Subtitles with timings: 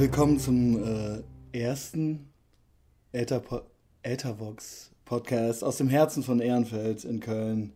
[0.00, 2.30] Willkommen zum äh, ersten
[3.12, 3.60] Ätherpo
[4.02, 7.74] Äthervox Podcast aus dem Herzen von Ehrenfeld in Köln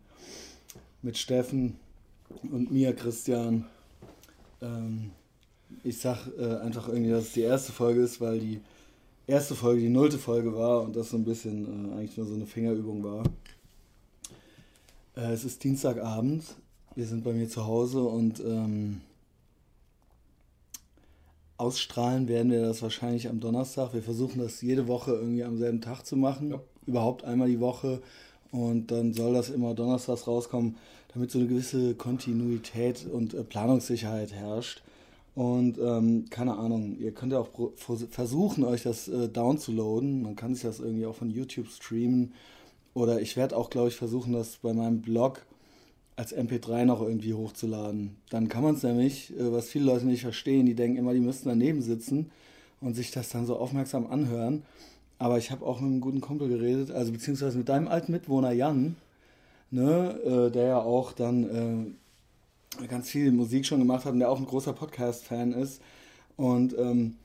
[1.02, 1.76] mit Steffen
[2.50, 3.66] und mir, Christian.
[4.62, 5.10] Ähm,
[5.82, 8.62] ich sag äh, einfach irgendwie, dass es die erste Folge ist, weil die
[9.26, 12.36] erste Folge die nullte Folge war und das so ein bisschen äh, eigentlich nur so
[12.36, 13.24] eine Fingerübung war.
[15.14, 16.42] Äh, es ist Dienstagabend,
[16.94, 19.02] wir sind bei mir zu Hause und ähm,
[21.64, 23.94] ausstrahlen werden wir das wahrscheinlich am Donnerstag.
[23.94, 26.60] Wir versuchen das jede Woche irgendwie am selben Tag zu machen, ja.
[26.86, 28.02] überhaupt einmal die Woche
[28.50, 30.76] und dann soll das immer donnerstags rauskommen,
[31.12, 34.82] damit so eine gewisse Kontinuität und äh, Planungssicherheit herrscht.
[35.34, 40.22] Und ähm, keine Ahnung, ihr könnt ja auch versuchen, euch das äh, downzuladen.
[40.22, 42.34] Man kann sich das irgendwie auch von YouTube streamen.
[42.92, 45.44] Oder ich werde auch, glaube ich, versuchen, das bei meinem Blog
[46.16, 48.16] als MP3 noch irgendwie hochzuladen.
[48.30, 51.20] Dann kann man es nämlich, äh, was viele Leute nicht verstehen, die denken immer, die
[51.20, 52.30] müssten daneben sitzen
[52.80, 54.62] und sich das dann so aufmerksam anhören.
[55.18, 58.52] Aber ich habe auch mit einem guten Kumpel geredet, also beziehungsweise mit deinem alten Mitwohner
[58.52, 58.96] Jan,
[59.70, 61.96] ne, äh, der ja auch dann
[62.80, 65.80] äh, ganz viel Musik schon gemacht hat und der auch ein großer Podcast-Fan ist.
[66.36, 67.16] Und ähm,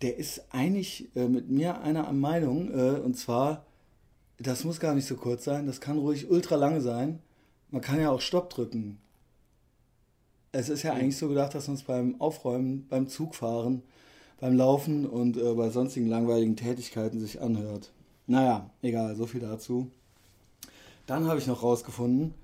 [0.00, 3.64] der ist eigentlich äh, mit mir einer Meinung, äh, und zwar,
[4.38, 7.20] das muss gar nicht so kurz sein, das kann ruhig ultra lange sein.
[7.72, 8.98] Man kann ja auch Stopp drücken.
[10.52, 13.82] Es ist ja eigentlich so gedacht, dass man es beim Aufräumen, beim Zugfahren,
[14.38, 17.90] beim Laufen und äh, bei sonstigen langweiligen Tätigkeiten sich anhört.
[18.26, 19.90] Naja, egal, so viel dazu.
[21.06, 22.34] Dann habe ich noch rausgefunden,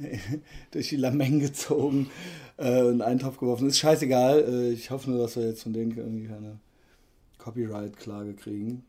[0.74, 2.10] die Lameng gezogen
[2.56, 3.68] äh, und einen Topf geworfen.
[3.68, 4.40] Ist scheißegal.
[4.40, 6.58] Äh, ich hoffe nur, dass wir jetzt von denen irgendwie keine
[7.38, 8.84] Copyright-Klage kriegen.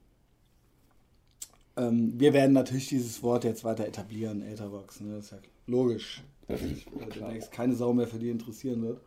[1.77, 5.01] Ähm, wir werden natürlich dieses Wort jetzt weiter etablieren, Etherbox.
[5.01, 5.15] Ne?
[5.15, 6.23] Das ist ja logisch.
[6.47, 6.85] Dass sich
[7.15, 9.01] demnächst keine Sau mehr für die interessieren wird.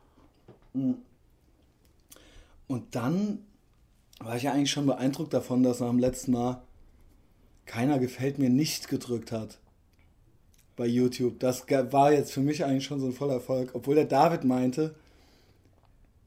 [0.72, 0.96] Mhm.
[2.66, 3.40] Und dann
[4.18, 6.62] war ich ja eigentlich schon beeindruckt davon, dass nach dem letzten Mal
[7.66, 9.58] keiner gefällt mir nicht gedrückt hat
[10.76, 11.38] bei YouTube.
[11.40, 13.70] Das war jetzt für mich eigentlich schon so ein voller Erfolg.
[13.74, 14.94] Obwohl der David meinte,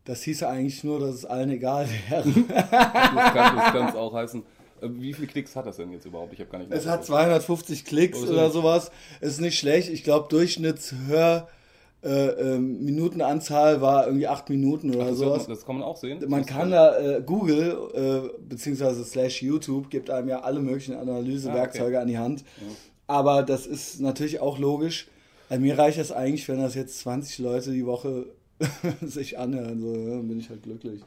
[0.06, 2.24] das hieße eigentlich nur, dass es allen egal wäre.
[2.48, 4.44] das kann es auch heißen.
[4.82, 6.34] Äh, wie viele Klicks hat das denn jetzt überhaupt?
[6.34, 6.72] Ich habe gar nicht.
[6.72, 8.92] Es hat 250 Klicks oder, oder sowas.
[9.22, 9.90] Ist nicht schlecht.
[9.90, 11.48] Ich glaube, Durchschnittshör.
[12.04, 15.48] Äh, äh, Minutenanzahl war irgendwie 8 Minuten oder Ach, das sowas.
[15.48, 16.24] das kann man auch sehen.
[16.28, 21.86] Man kann da, äh, Google, äh, beziehungsweise slash YouTube, gibt einem ja alle möglichen Analysewerkzeuge
[21.86, 21.98] ah, okay.
[21.98, 22.44] an die Hand.
[23.08, 23.14] Ja.
[23.16, 25.08] Aber das ist natürlich auch logisch.
[25.50, 28.28] Bei mir reicht es eigentlich, wenn das jetzt 20 Leute die Woche
[29.02, 31.02] sich anhören, so, dann bin ich halt glücklich.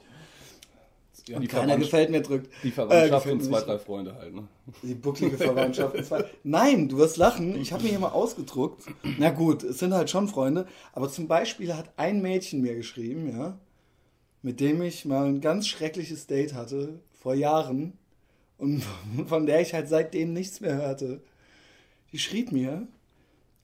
[1.29, 2.49] Ja, und keiner gefällt mir drückt.
[2.65, 4.49] Die Verwandtschaft äh, und zwei, drei Freunde halt, ne?
[4.83, 5.95] Die bucklige Verwandtschaft.
[5.95, 6.25] und zwei.
[6.43, 7.61] Nein, du wirst lachen.
[7.61, 8.85] Ich habe mir hier mal ausgedruckt.
[9.19, 10.67] Na gut, es sind halt schon Freunde.
[10.93, 13.59] Aber zum Beispiel hat ein Mädchen mir geschrieben, ja,
[14.43, 17.93] mit dem ich mal ein ganz schreckliches Date hatte, vor Jahren.
[18.59, 18.83] Und
[19.27, 21.21] von der ich halt seitdem nichts mehr hörte
[22.13, 22.89] die schrieb mir,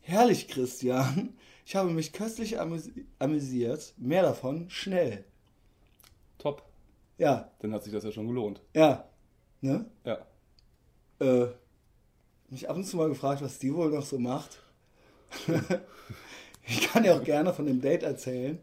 [0.01, 2.59] herrlich Christian, ich habe mich köstlich
[3.19, 5.25] amüsiert, mehr davon schnell.
[6.39, 6.63] Top.
[7.19, 7.51] Ja.
[7.61, 8.61] Dann hat sich das ja schon gelohnt.
[8.75, 9.09] Ja.
[9.61, 9.87] Ne?
[10.05, 10.27] Ja.
[11.19, 11.49] Äh,
[12.51, 14.61] mich ab und zu mal gefragt, was die wohl noch so macht.
[16.69, 18.59] ich kann ja auch gerne von dem Date erzählen.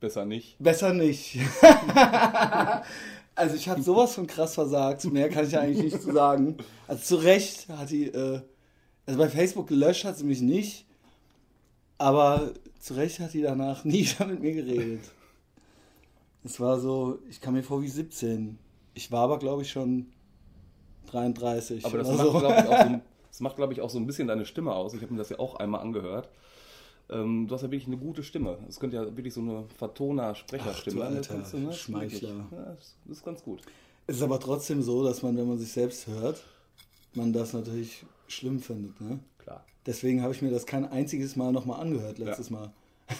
[0.00, 0.56] Besser nicht.
[0.58, 1.38] Besser nicht.
[3.38, 5.04] Also ich habe sowas von krass versagt.
[5.04, 6.56] Mehr kann ich ja eigentlich nicht zu sagen.
[6.88, 8.40] Also zu Recht hat die, äh,
[9.06, 10.86] also bei Facebook gelöscht hat sie mich nicht,
[11.98, 15.02] aber zu Recht hat die danach nie wieder mit mir geredet.
[16.42, 18.58] Es war so, ich kam mir vor wie 17.
[18.94, 20.06] Ich war aber, glaube ich, schon
[21.06, 21.84] 33.
[21.84, 22.38] Aber das macht, so.
[22.40, 22.64] glaube ich,
[23.30, 24.94] so, glaub ich, auch so ein bisschen deine Stimme aus.
[24.94, 26.28] Ich habe mir das ja auch einmal angehört.
[27.10, 28.58] Ähm, du hast ja wirklich eine gute Stimme.
[28.68, 31.04] Es könnte ja wirklich so eine Vertoner-Sprecherstimme.
[31.04, 31.72] Alter, du, ne?
[31.72, 32.46] Schmeichler.
[32.50, 32.76] Ja,
[33.06, 33.62] das ist ganz gut.
[34.06, 36.42] Es ist aber trotzdem so, dass man, wenn man sich selbst hört,
[37.14, 39.00] man das natürlich schlimm findet.
[39.00, 39.20] Ne?
[39.38, 39.64] Klar.
[39.86, 42.56] Deswegen habe ich mir das kein einziges Mal nochmal angehört letztes ja.
[42.56, 42.72] Mal.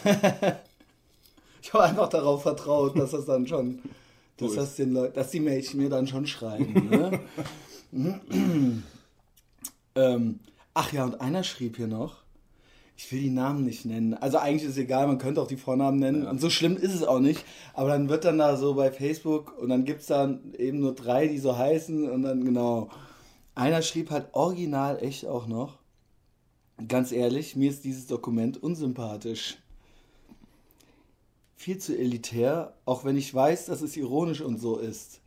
[1.62, 3.80] ich habe einfach darauf vertraut, dass das dann schon,
[4.36, 6.88] dass, das den Leuten, dass die Mädchen mir dann schon schreiben.
[6.90, 7.20] Ne?
[9.98, 10.38] Ähm,
[10.74, 12.22] ach ja, und einer schrieb hier noch,
[12.98, 14.14] ich will die Namen nicht nennen.
[14.14, 16.24] Also eigentlich ist es egal, man könnte auch die Vornamen nennen.
[16.24, 16.30] Ja.
[16.30, 17.44] Und so schlimm ist es auch nicht.
[17.72, 20.96] Aber dann wird dann da so bei Facebook und dann gibt es dann eben nur
[20.96, 22.10] drei, die so heißen.
[22.10, 22.90] Und dann genau.
[23.54, 25.78] Einer schrieb halt original echt auch noch.
[26.88, 29.58] Ganz ehrlich, mir ist dieses Dokument unsympathisch.
[31.54, 35.20] Viel zu elitär, auch wenn ich weiß, dass es ironisch und so ist.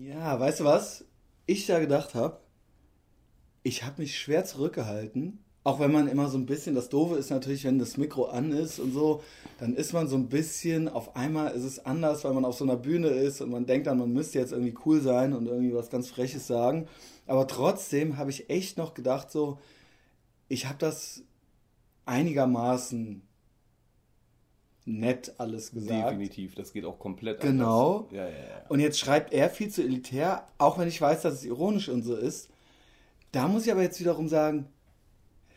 [0.00, 1.04] Ja, weißt du was?
[1.46, 2.40] Ich da gedacht habe,
[3.62, 5.38] ich habe mich schwer zurückgehalten
[5.70, 8.50] auch wenn man immer so ein bisschen, das Doofe ist natürlich, wenn das Mikro an
[8.50, 9.22] ist und so,
[9.60, 12.64] dann ist man so ein bisschen, auf einmal ist es anders, weil man auf so
[12.64, 15.72] einer Bühne ist und man denkt dann, man müsste jetzt irgendwie cool sein und irgendwie
[15.72, 16.88] was ganz Freches sagen.
[17.28, 19.58] Aber trotzdem habe ich echt noch gedacht, so,
[20.48, 21.22] ich habe das
[22.04, 23.22] einigermaßen
[24.86, 26.10] nett alles gesagt.
[26.10, 28.08] Definitiv, das geht auch komplett Genau.
[28.10, 28.66] Ja, ja, ja.
[28.68, 32.02] Und jetzt schreibt er viel zu elitär, auch wenn ich weiß, dass es ironisch und
[32.02, 32.50] so ist.
[33.30, 34.66] Da muss ich aber jetzt wiederum sagen,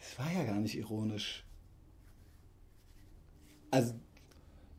[0.06, 1.44] es war ja gar nicht ironisch.
[3.72, 3.94] Also.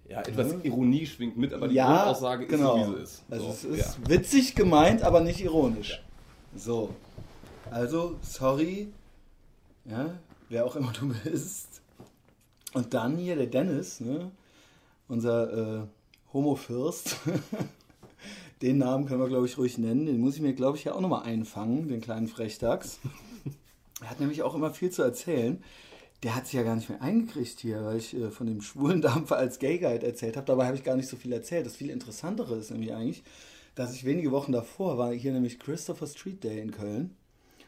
[0.07, 0.61] Ja, etwas ne?
[0.65, 2.77] Ironie schwingt mit, aber die ja, Grundaussage genau.
[2.77, 3.25] ist so, wie sie ist.
[3.31, 4.09] Also so, es ist ja.
[4.09, 6.03] witzig gemeint, aber nicht ironisch.
[6.53, 6.59] Ja.
[6.59, 6.95] So.
[7.71, 8.93] Also, sorry,
[9.87, 10.19] ja,
[10.51, 11.81] wer auch immer du bist.
[12.75, 14.31] Und dann hier der Dennis, ne?
[15.09, 15.87] unser äh,
[16.33, 17.17] Homo-Fürst.
[18.63, 20.07] den Namen können wir, glaube ich, ruhig nennen.
[20.07, 22.99] Den muss ich mir, glaube ich, ja auch nochmal einfangen, den kleinen Frechdachs.
[24.01, 25.63] Er hat nämlich auch immer viel zu erzählen.
[26.23, 29.03] Der hat sich ja gar nicht mehr eingekriegt hier, weil ich äh, von dem schwulen
[29.03, 30.47] Dampfer als Gay Guide erzählt habe.
[30.47, 31.67] Dabei habe ich gar nicht so viel erzählt.
[31.67, 33.23] Das viel Interessantere ist nämlich eigentlich,
[33.75, 37.17] dass ich wenige Wochen davor war hier nämlich Christopher Street Day in Köln.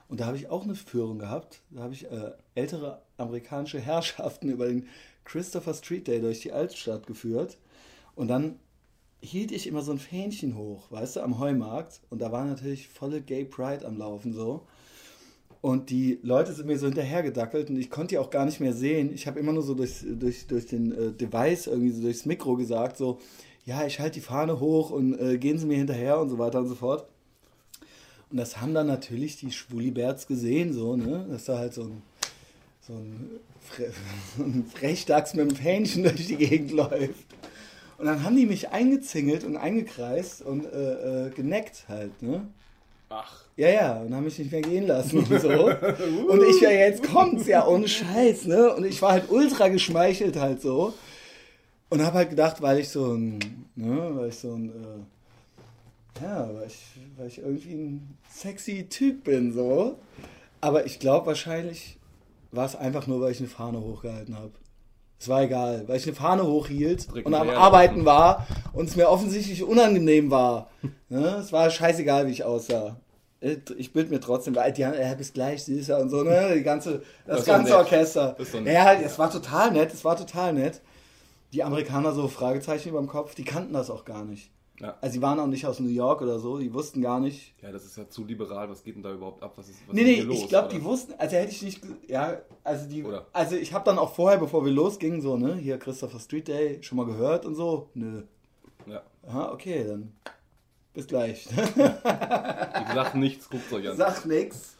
[0.08, 1.62] Und da habe ich auch eine Führung gehabt.
[1.70, 4.88] Da habe ich äh, ältere amerikanische Herrschaften über den
[5.25, 7.58] Christopher Street Day durch die Altstadt geführt.
[8.14, 8.58] Und dann
[9.20, 12.00] hielt ich immer so ein Fähnchen hoch, weißt du, am Heumarkt.
[12.11, 14.67] Und da war natürlich volle Gay Pride am Laufen so.
[15.66, 18.72] Und die Leute sind mir so hinterhergedackelt und ich konnte die auch gar nicht mehr
[18.72, 19.12] sehen.
[19.12, 22.54] Ich habe immer nur so durch, durch, durch den äh, Device, irgendwie so durchs Mikro
[22.54, 23.18] gesagt, so,
[23.64, 26.60] ja, ich halte die Fahne hoch und äh, gehen Sie mir hinterher und so weiter
[26.60, 27.08] und so fort.
[28.30, 31.26] Und das haben dann natürlich die Schwuliberts gesehen, so, ne?
[31.28, 32.02] Dass da halt so ein,
[32.82, 33.30] so ein,
[33.60, 33.90] Fre
[34.38, 37.26] ein Frechdachs mit einem Fähnchen durch die Gegend läuft.
[37.98, 42.46] Und dann haben die mich eingezingelt und eingekreist und äh, äh, geneckt halt, ne?
[43.08, 43.44] Ach.
[43.56, 45.49] Ja, ja, und haben mich nicht mehr gehen lassen und so.
[45.49, 48.75] und ich ja, jetzt kommt's ja ohne Scheiß, ne?
[48.75, 50.93] Und ich war halt ultra geschmeichelt halt so.
[51.88, 53.38] Und habe halt gedacht, weil ich so ein,
[53.76, 56.82] ne, weil ich so ein, äh, ja, weil ich,
[57.17, 59.99] weil ich irgendwie ein sexy Typ bin, so.
[60.61, 61.99] Aber ich glaube wahrscheinlich
[62.50, 64.52] war es einfach nur, weil ich eine Fahne hochgehalten habe.
[65.18, 69.08] Es war egal, weil ich eine Fahne hochhielt und am Arbeiten war und es mir
[69.08, 70.70] offensichtlich unangenehm war.
[71.08, 71.36] Ne?
[71.40, 72.96] Es war scheißegal, wie ich aussah.
[73.76, 76.54] Ich bild mir trotzdem, weil die haben, ja, bis gleich süßer und so, ne?
[76.54, 77.76] Die ganze, das, das ganze.
[77.76, 78.34] Orchester.
[78.38, 80.80] Das ja, es war total nett, es war total nett.
[81.52, 84.50] Die Amerikaner so Fragezeichen über dem Kopf, die kannten das auch gar nicht.
[84.81, 84.96] Ja.
[85.00, 87.55] Also die waren auch nicht aus New York oder so, die wussten gar nicht.
[87.62, 89.55] Ja, das ist ja zu liberal, was geht denn da überhaupt ab?
[89.56, 92.43] Was ist, was nee, nee, los, ich glaube, die wussten, also hätte ich nicht, ja,
[92.62, 93.26] also die, oder?
[93.32, 96.82] also ich habe dann auch vorher, bevor wir losgingen, so, ne, hier Christopher Street Day,
[96.82, 98.23] schon mal gehört und so, nö.
[98.87, 99.02] Ja.
[99.26, 100.12] Aha, okay, dann
[100.92, 101.47] bis gleich.
[101.56, 103.97] ich sag nichts, guckt euch an.
[103.97, 104.76] Sag nichts,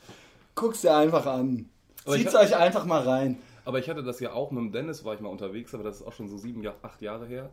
[0.55, 1.69] guck's dir einfach an.
[2.07, 3.38] Zieht's euch einfach mal rein.
[3.65, 5.97] Aber ich hatte das ja auch mit dem Dennis, war ich mal unterwegs, aber das
[5.97, 7.50] ist auch schon so sieben, acht Jahre her.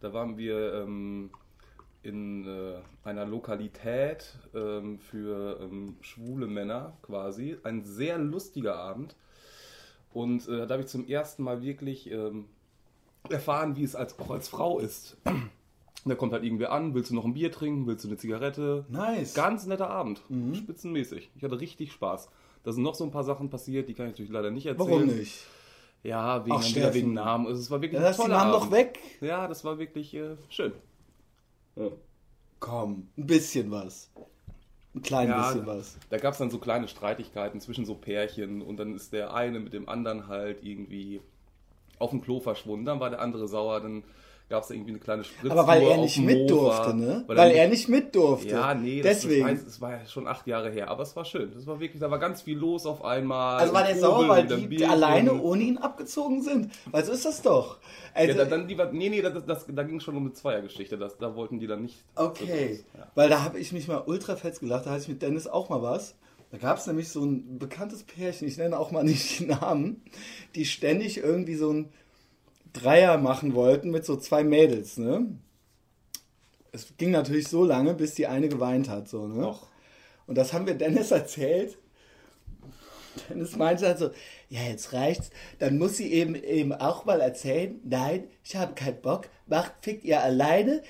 [0.00, 1.30] Da waren wir ähm,
[2.02, 7.56] in äh, einer Lokalität ähm, für ähm, schwule Männer quasi.
[7.62, 9.14] Ein sehr lustiger Abend.
[10.12, 12.46] Und äh, da habe ich zum ersten Mal wirklich ähm,
[13.30, 15.16] erfahren, wie es als, auch als Frau ist.
[16.04, 18.84] da kommt halt irgendwer an, willst du noch ein Bier trinken, willst du eine Zigarette?
[18.88, 19.34] Nice.
[19.34, 20.54] Ganz netter Abend, mhm.
[20.54, 21.30] spitzenmäßig.
[21.36, 22.28] Ich hatte richtig Spaß.
[22.64, 24.90] Da sind noch so ein paar Sachen passiert, die kann ich natürlich leider nicht erzählen.
[24.90, 25.46] Warum nicht?
[26.04, 27.46] Ja, wegen, Ach, wegen Namen.
[27.46, 28.54] Also, es war wirklich ja, ein toller Abend.
[28.54, 28.98] doch weg.
[29.20, 30.72] Ja, das war wirklich äh, schön.
[31.76, 31.88] Ja.
[32.60, 34.10] Komm, ein bisschen was.
[34.94, 35.96] Ein klein ja, bisschen was.
[36.10, 39.58] Da gab es dann so kleine Streitigkeiten zwischen so Pärchen und dann ist der eine
[39.58, 41.20] mit dem anderen halt irgendwie
[41.98, 42.84] auf dem Klo verschwunden.
[42.84, 44.04] Dann war der andere sauer, dann
[44.48, 45.50] gab es irgendwie eine kleine Spritze.
[45.50, 47.24] Aber weil er nicht mit durfte, ne?
[47.26, 48.50] Weil, weil er, nicht, mit durfte.
[48.50, 49.46] Ja, nee, deswegen.
[49.48, 51.52] Das, das, war ja schon acht Jahre her, aber es war schön.
[51.54, 53.60] Das war wirklich, da war ganz viel los auf einmal.
[53.60, 56.70] Also war der sauer, weil die, die alleine ohne ihn abgezogen sind.
[56.90, 57.78] Weil so ist das doch.
[58.14, 60.32] Also, ja, dann, die war, nee, nee, das, das, da ging es schon um eine
[60.32, 60.98] Zweiergeschichte.
[60.98, 62.04] Das, da wollten die dann nicht.
[62.14, 62.74] Okay.
[62.74, 63.06] So ja.
[63.14, 64.86] Weil da habe ich mich mal ultra fest gelacht.
[64.86, 66.14] Da hatte ich mit Dennis auch mal was.
[66.52, 70.02] Da gab es nämlich so ein bekanntes Pärchen, ich nenne auch mal nicht die Namen,
[70.54, 71.88] die ständig irgendwie so ein
[72.72, 75.26] Dreier machen wollten mit so zwei Mädels, ne?
[76.72, 79.46] Es ging natürlich so lange, bis die eine geweint hat, so, ne?
[79.46, 79.68] Och.
[80.26, 81.76] Und das haben wir Dennis erzählt
[83.28, 84.10] Dennis meinte halt so,
[84.48, 85.30] ja, jetzt reicht's.
[85.58, 90.04] Dann muss sie eben eben auch mal erzählen, nein, ich habe keinen Bock, macht, fickt
[90.04, 90.82] ihr alleine,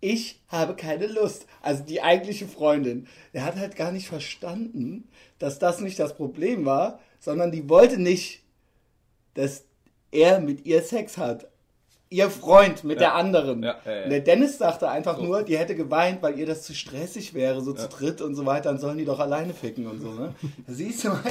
[0.00, 1.46] ich habe keine Lust.
[1.60, 3.06] Also die eigentliche Freundin.
[3.34, 7.98] Der hat halt gar nicht verstanden, dass das nicht das Problem war, sondern die wollte
[7.98, 8.42] nicht,
[9.34, 9.64] dass
[10.12, 11.46] er mit ihr Sex hat
[12.10, 13.08] ihr Freund mit ja.
[13.08, 13.62] der anderen.
[13.62, 15.24] Ja, ja, der Dennis sagte einfach so.
[15.24, 18.44] nur, die hätte geweint, weil ihr das zu stressig wäre, so zu dritt und so
[18.44, 20.12] weiter, dann sollen die doch alleine ficken und so.
[20.12, 20.34] Ne?
[20.66, 21.22] Siehst du mal.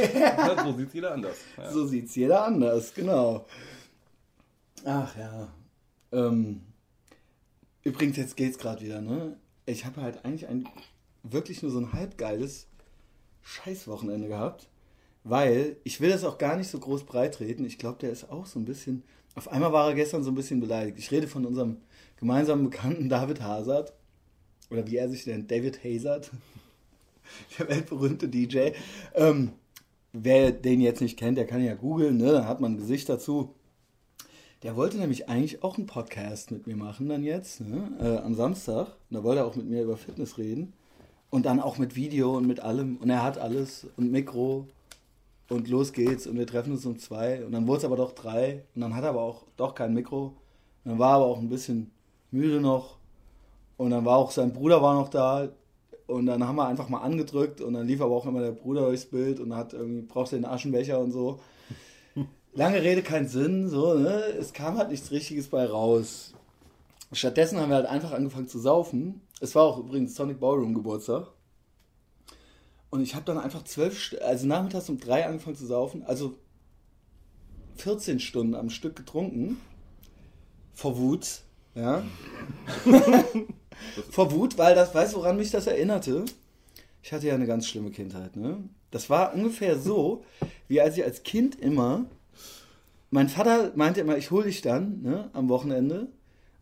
[0.65, 1.37] so sieht jeder anders.
[1.71, 3.45] So sieht jeder anders, genau.
[4.85, 5.49] Ach ja.
[6.13, 6.61] Ähm,
[7.83, 9.35] übrigens, jetzt geht's gerade wieder, ne?
[9.65, 10.67] Ich habe halt eigentlich ein
[11.21, 12.67] wirklich nur so ein halbgeiles
[13.41, 14.68] Scheißwochenende gehabt,
[15.29, 17.65] weil ich will das auch gar nicht so groß breitreten.
[17.65, 19.03] Ich glaube, der ist auch so ein bisschen
[19.35, 20.97] auf einmal war er gestern so ein bisschen beleidigt.
[20.97, 21.77] Ich rede von unserem
[22.17, 23.93] gemeinsamen Bekannten David Hazard.
[24.69, 26.31] Oder wie er sich nennt, David Hazard.
[27.57, 28.71] Der weltberühmte DJ.
[29.15, 29.53] Ähm,
[30.11, 32.31] wer den jetzt nicht kennt, der kann ja googeln, ne?
[32.31, 33.53] da hat man ein Gesicht dazu.
[34.63, 37.91] Der wollte nämlich eigentlich auch einen Podcast mit mir machen dann jetzt, ne?
[38.01, 38.87] äh, am Samstag.
[39.09, 40.73] Und da wollte er auch mit mir über Fitness reden.
[41.29, 42.97] Und dann auch mit Video und mit allem.
[42.97, 44.67] Und er hat alles und Mikro
[45.49, 48.13] und los geht's und wir treffen uns um zwei und dann wurde es aber doch
[48.13, 50.33] drei und dann hat er aber auch doch kein Mikro.
[50.85, 51.91] Und dann war er aber auch ein bisschen
[52.31, 52.97] müde noch
[53.77, 55.49] und dann war auch sein Bruder war noch da
[56.07, 58.81] und dann haben wir einfach mal angedrückt und dann lief aber auch immer der Bruder
[58.81, 61.39] durchs Bild und hat irgendwie brauchte den Aschenbecher und so.
[62.53, 64.23] Lange Rede, kein Sinn, so, ne?
[64.39, 66.33] Es kam halt nichts Richtiges bei raus.
[67.11, 69.21] Stattdessen haben wir halt einfach angefangen zu saufen.
[69.39, 71.27] Es war auch übrigens Sonic Ballroom Geburtstag.
[72.89, 76.37] Und ich habe dann einfach zwölf, also nachmittags um drei angefangen zu saufen, also
[77.75, 79.59] 14 Stunden am Stück getrunken.
[80.73, 81.41] Vor Wut,
[81.75, 82.03] ja.
[84.11, 86.25] Vor Wut, weil das, weißt du, woran mich das erinnerte?
[87.01, 88.63] Ich hatte ja eine ganz schlimme Kindheit, ne?
[88.91, 90.25] Das war ungefähr so,
[90.67, 92.05] wie als ich als Kind immer,
[93.11, 96.07] mein Vater meinte immer, ich hole dich dann, ne, am Wochenende.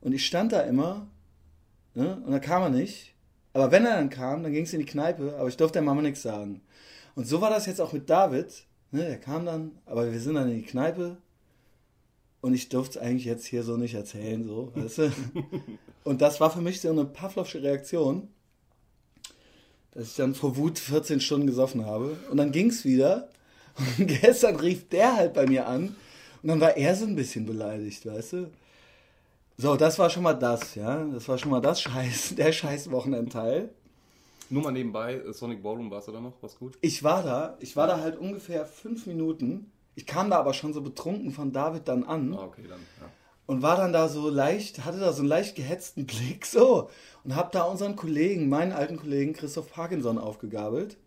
[0.02, 1.08] Und ich stand da immer,
[1.94, 3.14] ne, und da kam er nicht.
[3.58, 5.82] Aber wenn er dann kam, dann ging es in die Kneipe, aber ich durfte der
[5.82, 6.62] Mama nichts sagen.
[7.16, 8.54] Und so war das jetzt auch mit David.
[8.92, 11.18] Ne, der kam dann, aber wir sind dann in die Kneipe
[12.40, 15.12] und ich durfte es eigentlich jetzt hier so nicht erzählen, so, weißt du?
[16.04, 18.28] Und das war für mich so eine Pavlovsche Reaktion,
[19.92, 22.16] dass ich dann vor Wut 14 Stunden gesoffen habe.
[22.30, 23.28] Und dann ging es wieder.
[23.98, 25.96] Und gestern rief der halt bei mir an.
[26.44, 28.52] Und dann war er so ein bisschen beleidigt, weißt du?
[29.60, 31.04] So, das war schon mal das, ja.
[31.06, 33.70] Das war schon mal das Scheiß, der scheiß Wochenendteil.
[34.52, 36.34] Nur mal nebenbei, äh, Sonic Ballroom, warst du da noch?
[36.42, 36.78] Was gut?
[36.82, 39.72] Ich war da, ich war da halt ungefähr fünf Minuten.
[39.96, 42.36] Ich kam da aber schon so betrunken von David dann an.
[42.36, 43.10] Ah, okay, dann, ja.
[43.48, 46.92] Und war dann da so leicht, hatte da so einen leicht gehetzten Blick, so.
[47.24, 50.98] Und hab da unseren Kollegen, meinen alten Kollegen Christoph Parkinson aufgegabelt.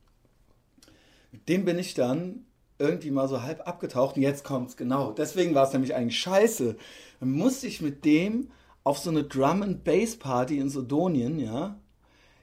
[1.30, 2.46] Mit dem bin ich dann
[2.80, 5.12] irgendwie mal so halb abgetaucht und jetzt kommt's, genau.
[5.12, 6.76] Deswegen war es nämlich eigentlich scheiße.
[7.20, 8.50] Dann musste ich mit dem
[8.82, 11.78] auf so eine Drum and Bass Party in Sodonien, ja.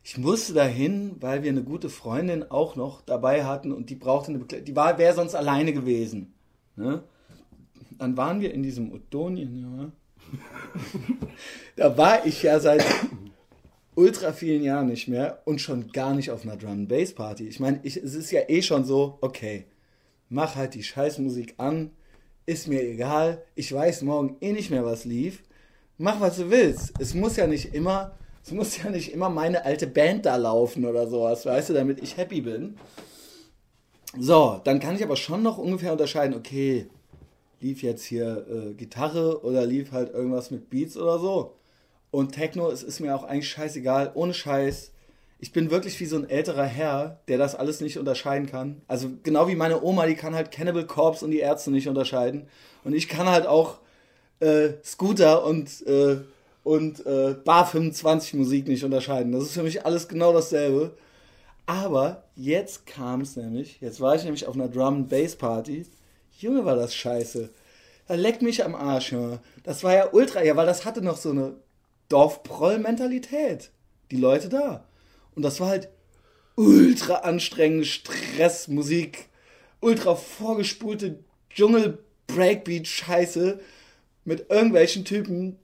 [0.03, 4.29] Ich musste dahin, weil wir eine gute Freundin auch noch dabei hatten und die brauchte
[4.29, 4.65] eine Bekleidung.
[4.65, 6.33] Die wäre sonst alleine gewesen.
[6.77, 7.03] Ne?
[7.97, 9.91] Dann waren wir in diesem Odonien, ja.
[11.75, 12.85] da war ich ja seit
[13.95, 17.47] ultra vielen Jahren nicht mehr und schon gar nicht auf einer Drum and Bass Party.
[17.47, 19.65] Ich meine, es ist ja eh schon so, okay,
[20.29, 21.91] mach halt die Scheißmusik an,
[22.45, 25.43] ist mir egal, ich weiß morgen eh nicht mehr, was lief.
[25.97, 26.93] Mach, was du willst.
[26.99, 30.85] Es muss ja nicht immer, es muss ja nicht immer meine alte Band da laufen
[30.85, 32.77] oder sowas, weißt du, damit ich happy bin.
[34.17, 36.87] So, dann kann ich aber schon noch ungefähr unterscheiden, okay,
[37.59, 41.55] lief jetzt hier äh, Gitarre oder lief halt irgendwas mit Beats oder so.
[42.11, 44.91] Und Techno, es ist mir auch eigentlich scheißegal, ohne Scheiß
[45.39, 48.81] ich bin wirklich wie so ein älterer Herr, der das alles nicht unterscheiden kann.
[48.87, 52.47] Also genau wie meine Oma, die kann halt Cannibal Corpse und die Ärzte nicht unterscheiden.
[52.83, 53.77] Und ich kann halt auch
[54.39, 56.17] äh, Scooter und, äh,
[56.63, 59.31] und äh, Bar 25 Musik nicht unterscheiden.
[59.31, 60.97] Das ist für mich alles genau dasselbe.
[61.67, 65.85] Aber jetzt kam es nämlich, jetzt war ich nämlich auf einer Drum Bass Party.
[66.39, 67.49] Junge, war das scheiße.
[68.07, 69.39] Da leckt mich am Arsch, Junge.
[69.63, 71.55] Das war ja ultra, ja, weil das hatte noch so eine
[72.09, 73.69] Dorfproll-Mentalität.
[74.11, 74.86] Die Leute da.
[75.37, 75.89] Und das war halt
[76.55, 79.29] ultra anstrengende Stressmusik,
[79.81, 81.19] ultra vorgespulte
[81.51, 83.59] Dschungel-Breakbeat-Scheiße
[84.25, 85.59] mit irgendwelchen Typen,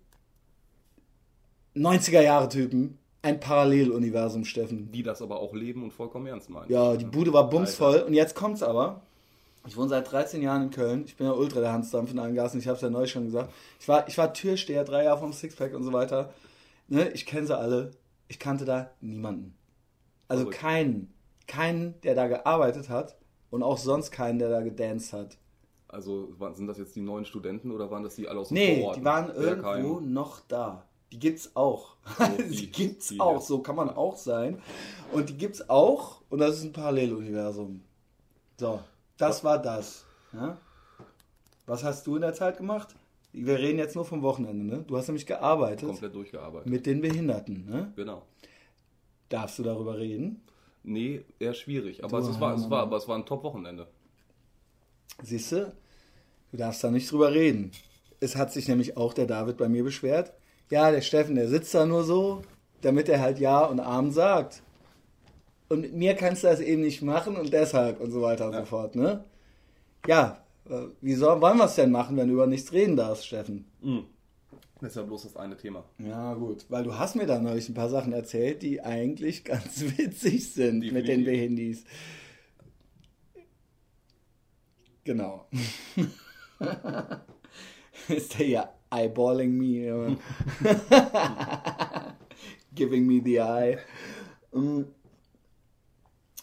[1.76, 4.92] 90er-Jahre-Typen, ein Paralleluniversum, Steffen.
[4.92, 6.72] Die das aber auch leben und vollkommen ernst meinen.
[6.72, 8.02] Ja, die Bude war bumsvoll.
[8.02, 9.02] Und jetzt kommt's aber.
[9.66, 11.06] Ich wohne seit 13 Jahren in Köln.
[11.08, 12.60] Ich bin ja ultra der Hansdampf in allen Gassen.
[12.60, 13.52] Ich habe es ja neu schon gesagt.
[13.80, 16.32] Ich war, ich war Türsteher, drei Jahre vom Sixpack und so weiter.
[16.90, 17.90] Ne, ich kenne sie alle.
[18.28, 19.56] Ich kannte da niemanden.
[20.28, 21.14] Also keinen,
[21.48, 23.18] keinen, der da gearbeitet hat
[23.50, 25.38] Und auch sonst keinen, der da gedanced hat.
[25.88, 28.80] Also sind das jetzt die neuen Studenten oder waren das die alle aus dem Nee,
[28.80, 28.98] Vorort?
[28.98, 30.86] die waren irgendwo noch da.
[31.12, 31.98] Die gibt's auch.
[32.18, 34.60] So, die, die gibt's die, auch, so kann man auch sein.
[35.12, 37.84] Und die gibt's auch und das ist ein Paralleluniversum.
[38.60, 38.80] So,
[39.18, 40.04] das war das.
[40.34, 40.58] Ja?
[41.68, 42.96] Was hast du in der Zeit gemacht?
[43.32, 44.84] Wir reden jetzt nur vom Wochenende, ne?
[44.88, 45.88] Du hast nämlich gearbeitet.
[45.88, 46.70] Komplett durchgearbeitet.
[46.70, 47.94] Mit den Behinderten, ne?
[47.96, 48.24] Genau.
[49.34, 50.44] Darfst du darüber reden?
[50.84, 52.04] Nee, eher schwierig.
[52.04, 53.88] Aber, es, war, es, war, aber es war ein Top-Wochenende.
[55.24, 55.74] Siehst du?
[56.52, 57.72] Du darfst da nicht drüber reden.
[58.20, 60.34] Es hat sich nämlich auch der David bei mir beschwert.
[60.70, 62.44] Ja, der Steffen, der sitzt da nur so,
[62.82, 64.62] damit er halt Ja und Arm sagt.
[65.68, 68.54] Und mit mir kannst du das eben nicht machen und deshalb und so weiter und
[68.54, 68.60] ja.
[68.60, 69.24] so fort, ne?
[70.06, 73.26] Ja, äh, wie soll, wollen wir es denn machen, wenn du über nichts reden darfst,
[73.26, 73.66] Steffen?
[73.82, 74.06] Mhm.
[74.84, 75.86] Das ist ja bloß das eine Thema.
[75.98, 76.66] Ja, gut.
[76.68, 80.82] Weil du hast mir dann neulich ein paar Sachen erzählt, die eigentlich ganz witzig sind
[80.82, 80.94] Definitiv.
[80.94, 81.86] mit den Behindis.
[85.06, 85.48] Genau.
[88.10, 90.18] ist der ja eyeballing me.
[92.76, 93.78] Giving me the eye.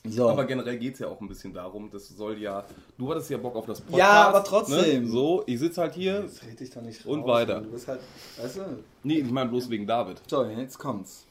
[0.05, 0.31] So.
[0.31, 2.65] Aber generell geht es ja auch ein bisschen darum, das soll ja.
[2.97, 3.99] Du hattest ja Bock auf das Podcast.
[3.99, 5.05] Ja, aber trotzdem.
[5.05, 5.11] Ne?
[5.11, 6.23] So, ich sitze halt hier.
[6.23, 7.61] Jetzt red ich doch nicht raus, Und weiter.
[7.61, 8.01] Du bist halt.
[8.41, 8.63] Weißt du?
[9.03, 10.23] Nee, ich meine bloß wegen David.
[10.27, 11.27] So, jetzt kommt's.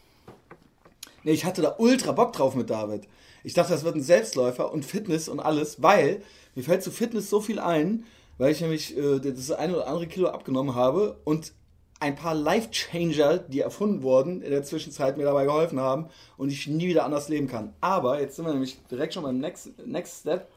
[1.24, 3.08] Nee, ich hatte da ultra Bock drauf mit David.
[3.44, 6.22] Ich dachte, das wird ein Selbstläufer und Fitness und alles, weil
[6.56, 8.06] mir fällt zu Fitness so viel ein,
[8.38, 11.54] weil ich nämlich äh, das eine oder andere Kilo abgenommen habe und
[12.00, 16.68] ein paar Life-Changer, die erfunden wurden, in der Zwischenzeit mir dabei geholfen haben und ich
[16.68, 17.74] nie wieder anders leben kann.
[17.82, 20.50] Aber jetzt sind wir nämlich direkt schon beim Next, Next Step.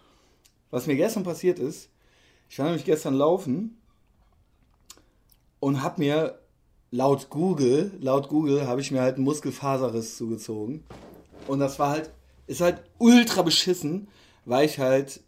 [0.70, 1.90] Was mir gestern passiert ist,
[2.48, 3.80] ich war nämlich gestern laufen
[5.58, 6.38] und habe mir
[6.90, 10.84] laut Google, laut Google habe ich mir halt einen Muskelfaserriss zugezogen.
[11.48, 12.12] Und das war halt,
[12.46, 14.06] ist halt ultra beschissen,
[14.44, 15.20] weil ich halt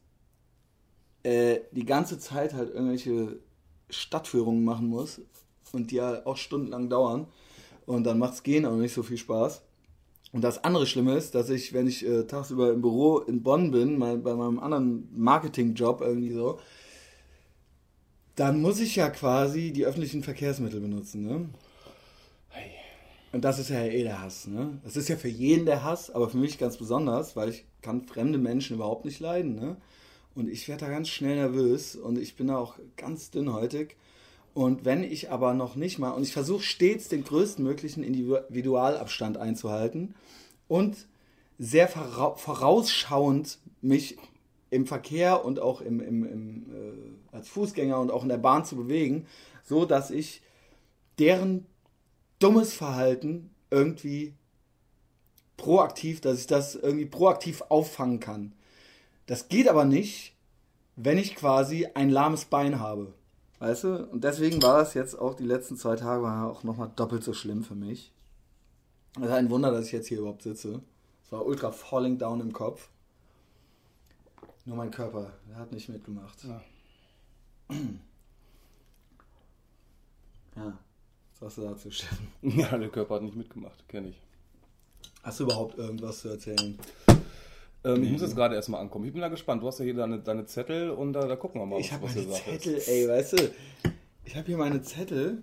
[1.25, 3.39] äh, die ganze Zeit halt irgendwelche
[3.91, 5.21] Stadtführungen machen muss
[5.75, 7.27] und die ja auch stundenlang dauern.
[7.87, 9.63] Und dann macht es Gehen auch nicht so viel Spaß.
[10.33, 13.71] Und das andere Schlimme ist, dass ich, wenn ich äh, tagsüber im Büro in Bonn
[13.71, 16.59] bin, mein, bei meinem anderen Marketingjob irgendwie so,
[18.35, 21.25] dann muss ich ja quasi die öffentlichen Verkehrsmittel benutzen.
[21.25, 21.49] Ne?
[23.35, 24.47] Und das ist ja eh der Hass.
[24.47, 24.79] Ne?
[24.85, 28.07] Das ist ja für jeden der Hass, aber für mich ganz besonders, weil ich kann
[28.07, 29.57] fremde Menschen überhaupt nicht leiden.
[29.57, 29.77] Ne?
[30.35, 33.97] Und ich werde da ganz schnell nervös und ich bin da auch ganz dünnhäutig.
[34.55, 40.15] Und wenn ich aber noch nicht mal, und ich versuche stets den größtmöglichen Individualabstand einzuhalten
[40.69, 41.09] und
[41.59, 44.17] sehr vorausschauend mich
[44.71, 48.65] im Verkehr und auch im, im, im äh, als Fußgänger und auch in der Bahn
[48.65, 49.27] zu bewegen,
[49.65, 50.41] so dass ich
[51.19, 51.67] deren
[52.39, 54.35] dummes Verhalten irgendwie
[55.57, 58.53] proaktiv, dass ich das irgendwie proaktiv auffangen kann.
[59.27, 60.35] Das geht aber nicht,
[60.97, 63.15] wenn ich quasi ein lahmes Bein habe.
[63.65, 64.05] Weißt du?
[64.11, 67.33] Und deswegen war das jetzt auch die letzten zwei Tage war auch nochmal doppelt so
[67.33, 68.13] schlimm für mich.
[69.17, 70.83] Es ist ein Wunder, dass ich jetzt hier überhaupt sitze.
[71.25, 72.91] Es war ultra falling down im Kopf.
[74.67, 76.45] Nur mein Körper, der hat nicht mitgemacht.
[76.45, 76.61] Ja.
[80.57, 80.79] ja.
[81.41, 82.29] Was sagst du dazu, Steffen?
[82.43, 84.21] Ja, der Körper hat nicht mitgemacht, kenne ich.
[85.23, 86.79] Hast du überhaupt irgendwas zu erzählen?
[87.85, 88.07] Ähm, nee.
[88.07, 89.05] Ich muss jetzt gerade erstmal ankommen.
[89.05, 89.63] Ich bin da gespannt.
[89.63, 92.03] Du hast ja hier deine, deine Zettel und da, da gucken wir mal, ich was,
[92.03, 92.89] was meine Zettel, ist.
[92.89, 93.51] ey, weißt du,
[94.25, 95.43] ich habe hier meine Zettel.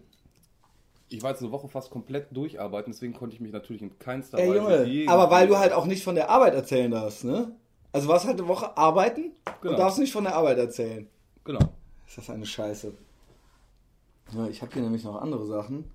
[1.10, 4.40] Ich war jetzt eine Woche fast komplett durcharbeiten, deswegen konnte ich mich natürlich in keinster
[4.40, 4.86] ey, Weise.
[4.86, 7.52] Junge, aber weil du halt auch nicht von der Arbeit erzählen darfst, ne?
[7.92, 9.74] Also warst halt eine Woche arbeiten genau.
[9.74, 11.08] und darfst nicht von der Arbeit erzählen.
[11.44, 11.60] Genau.
[12.08, 12.94] Ist das eine Scheiße?
[14.34, 15.92] Ja, ich habe hier nämlich noch andere Sachen,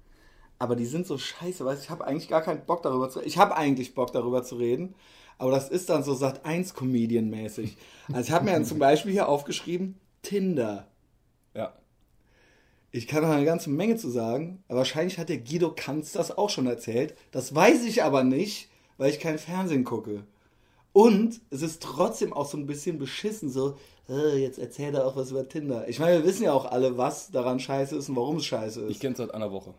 [0.59, 3.18] aber die sind so scheiße, weißt du, ich habe eigentlich gar keinen Bock darüber zu
[3.20, 3.28] reden.
[3.28, 4.94] Ich habe eigentlich Bock darüber zu reden,
[5.38, 7.77] aber das ist dann so Sat 1 Comedian mäßig.
[8.09, 10.88] Also ich habe mir dann zum Beispiel hier aufgeschrieben Tinder.
[11.55, 11.75] Ja.
[12.90, 16.37] Ich kann noch eine ganze Menge zu sagen, aber wahrscheinlich hat der Guido Kanz das
[16.37, 17.14] auch schon erzählt.
[17.31, 20.25] Das weiß ich aber nicht, weil ich kein Fernsehen gucke.
[20.92, 23.77] Und es ist trotzdem auch so ein bisschen beschissen, so,
[24.09, 25.87] äh, jetzt erzählt er auch was über Tinder.
[25.88, 28.81] Ich meine, wir wissen ja auch alle, was daran scheiße ist und warum es scheiße
[28.83, 28.90] ist.
[28.90, 29.75] Ich kenne es seit einer Woche.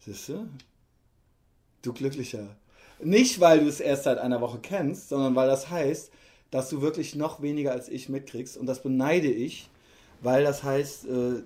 [0.00, 0.48] Siehst du?
[1.82, 2.56] Du Glücklicher.
[3.00, 6.10] Nicht, weil du es erst seit einer Woche kennst, sondern weil das heißt,
[6.50, 8.56] dass du wirklich noch weniger als ich mitkriegst.
[8.56, 9.68] Und das beneide ich,
[10.20, 11.42] weil das heißt, äh,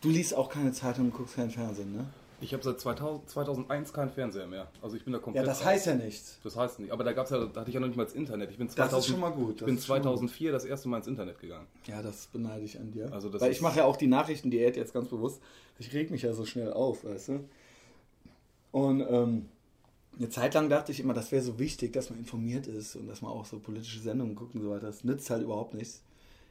[0.00, 2.06] du liest auch keine Zeitung und guckst keinen Fernsehen, ne?
[2.42, 4.68] Ich habe seit 2000, 2001 keinen Fernseher mehr.
[4.80, 5.44] Also ich bin da komplett.
[5.44, 6.38] Ja, das heißt ja nichts.
[6.42, 6.90] Das heißt nicht.
[6.90, 8.50] Aber da gab's ja, da hatte ich ja noch nicht mal das Internet.
[8.50, 9.60] Ich bin 2000, das ist schon mal gut.
[9.60, 11.66] ich bin 2004 das erste Mal ins Internet gegangen.
[11.84, 13.12] Ja, das beneide ich an dir.
[13.12, 15.42] Also das Weil ich mache ja auch die Nachrichtendiät jetzt ganz bewusst.
[15.78, 17.44] Ich reg mich ja so schnell auf, weißt du?
[18.72, 19.48] Und ähm,
[20.18, 23.06] eine Zeit lang dachte ich immer, das wäre so wichtig, dass man informiert ist und
[23.06, 24.86] dass man auch so politische Sendungen guckt und so weiter.
[24.86, 26.02] Das nützt halt überhaupt nichts.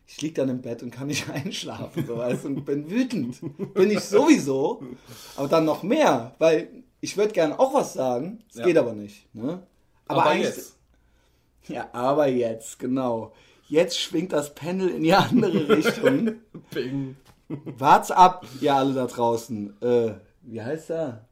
[0.08, 3.40] Ich liege dann im Bett und kann nicht einschlafen, so weißt, und bin wütend.
[3.74, 4.82] Bin ich sowieso,
[5.36, 8.66] aber dann noch mehr, weil ich würde gerne auch was sagen, es ja.
[8.66, 9.34] geht aber nicht.
[9.34, 9.62] Ne?
[10.08, 10.76] Aber, aber jetzt.
[11.68, 13.32] Ja, aber jetzt, genau.
[13.68, 16.38] Jetzt schwingt das Pendel in die andere Richtung.
[16.72, 17.16] Bing.
[17.48, 19.80] Wart's ab, ihr alle da draußen.
[19.80, 21.29] Äh, wie heißt er?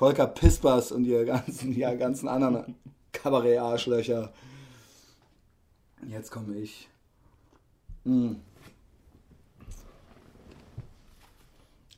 [0.00, 2.74] Volker Pispers und ihr ganzen, ja, ganzen anderen
[3.12, 4.32] Kabarett-Arschlöcher.
[6.08, 6.88] Jetzt komme ich.
[8.06, 8.40] Hm.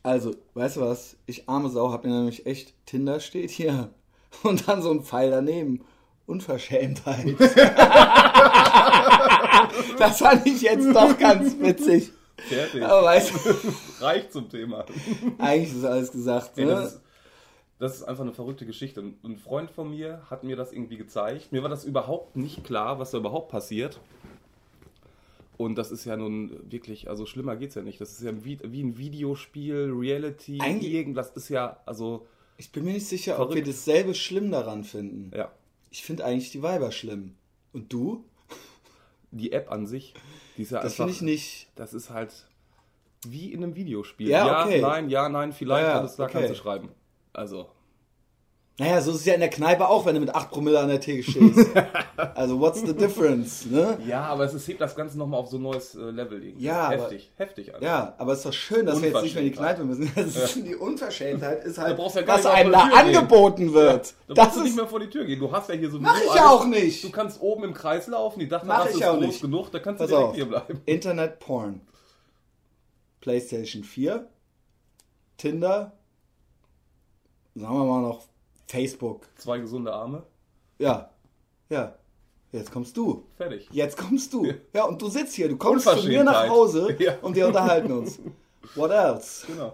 [0.03, 1.15] Also, weißt du was?
[1.27, 3.91] Ich arme Sau hab mir nämlich echt Tinder steht hier
[4.43, 5.85] und dann so ein Pfeil daneben.
[6.25, 7.39] Unverschämtheit.
[9.97, 12.11] das fand ich jetzt doch ganz witzig.
[12.35, 12.83] Fertig.
[12.83, 13.37] Aber weißt du,
[14.03, 14.83] Reicht zum Thema.
[15.37, 16.57] Eigentlich ist alles gesagt.
[16.57, 16.65] Ne?
[16.65, 17.02] das, ist,
[17.83, 19.03] das, ist, einfach eine verrückte Geschichte.
[19.23, 21.51] ein Freund von mir hat mir das irgendwie gezeigt.
[21.51, 23.99] Mir war das überhaupt nicht klar, was da überhaupt passiert.
[25.57, 27.99] Und das ist ja nun wirklich, also schlimmer geht's ja nicht.
[27.99, 32.25] Das ist ja wie, wie ein Videospiel, Reality, Eigentlich, irgendwas ist ja, also.
[32.57, 33.51] Ich bin mir nicht sicher, verrückt.
[33.51, 35.31] ob wir dasselbe schlimm daran finden.
[35.35, 35.51] Ja.
[35.91, 37.35] Ich finde eigentlich die Weiber schlimm.
[37.73, 38.23] Und du?
[39.31, 40.13] Die App an sich,
[40.57, 41.67] die ist ja das finde ich nicht.
[41.75, 42.31] Das ist halt
[43.25, 44.29] wie in einem Videospiel.
[44.29, 44.79] Ja, okay.
[44.79, 46.33] ja nein, ja, nein, vielleicht, ja, alles da okay.
[46.33, 46.89] kannst du schreiben.
[47.33, 47.67] Also.
[48.79, 50.87] Naja, so ist es ja in der Kneipe auch, wenn du mit 8 Promille an
[50.87, 51.69] der Theke stehst.
[52.33, 53.67] also, what's the difference?
[53.67, 53.99] Ne?
[54.07, 56.43] Ja, aber es hebt das Ganze nochmal auf so ein neues äh, Level.
[56.43, 56.65] Irgendwie.
[56.65, 57.73] Ja, heftig, aber, heftig.
[57.75, 57.85] Also.
[57.85, 60.11] Ja, aber es ist doch schön, dass wir jetzt nicht mehr in die Kneipe müssen.
[60.15, 60.23] Ja.
[60.55, 64.07] Die Unverschämtheit ist halt, ja was einem da angeboten wird.
[64.27, 65.39] Ja, da brauchst du nicht mehr vor die Tür gehen.
[65.39, 66.41] Du hast ja hier so Mach ich alles.
[66.41, 67.03] auch nicht.
[67.03, 68.39] Du kannst oben im Kreis laufen.
[68.39, 69.41] Die dachte, Mach das ist groß nicht.
[69.41, 69.71] genug.
[69.71, 70.35] Da kannst du direkt auf.
[70.35, 70.81] hier bleiben.
[70.87, 71.81] Internet Porn.
[73.21, 74.27] PlayStation 4.
[75.37, 75.93] Tinder.
[77.55, 78.23] Sagen wir mal noch
[78.67, 79.27] Facebook.
[79.37, 80.23] Zwei gesunde Arme.
[80.79, 81.11] Ja,
[81.69, 81.95] ja.
[82.51, 83.25] Jetzt kommst du.
[83.35, 83.67] Fertig.
[83.71, 84.45] Jetzt kommst du.
[84.45, 85.49] Ja, ja und du sitzt hier.
[85.49, 87.17] Du kommst zu mir nach Hause ja.
[87.21, 88.19] und wir unterhalten uns.
[88.75, 89.45] What else?
[89.47, 89.73] Genau.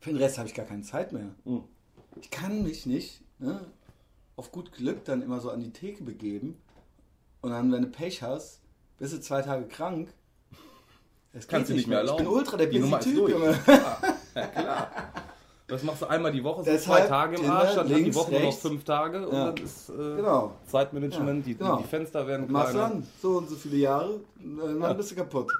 [0.00, 1.34] Für den Rest habe ich gar keine Zeit mehr.
[1.44, 1.64] Mhm.
[2.20, 3.60] Ich kann mich nicht ne,
[4.36, 6.56] auf gut Glück dann immer so an die Theke begeben
[7.42, 8.60] und dann, wenn du Pech hast,
[8.98, 10.12] bist du zwei Tage krank.
[11.32, 12.22] Das kannst du nicht mehr erlauben.
[12.22, 13.58] Ich bin ultra der busy Typ, Junge.
[14.34, 15.12] Ja, klar.
[15.70, 18.32] Das machst du einmal die Woche, so zwei Tage im Arsch, dann links, die Woche
[18.32, 18.56] rechts.
[18.64, 19.52] noch fünf Tage und ja.
[19.52, 20.56] dann ist äh, genau.
[20.66, 21.76] Zeitmanagement, ja, genau.
[21.76, 22.64] die, Fenster werden kleiner.
[22.64, 24.92] Machst dann so und so viele Jahre, dann ja.
[24.92, 25.52] bist du kaputt.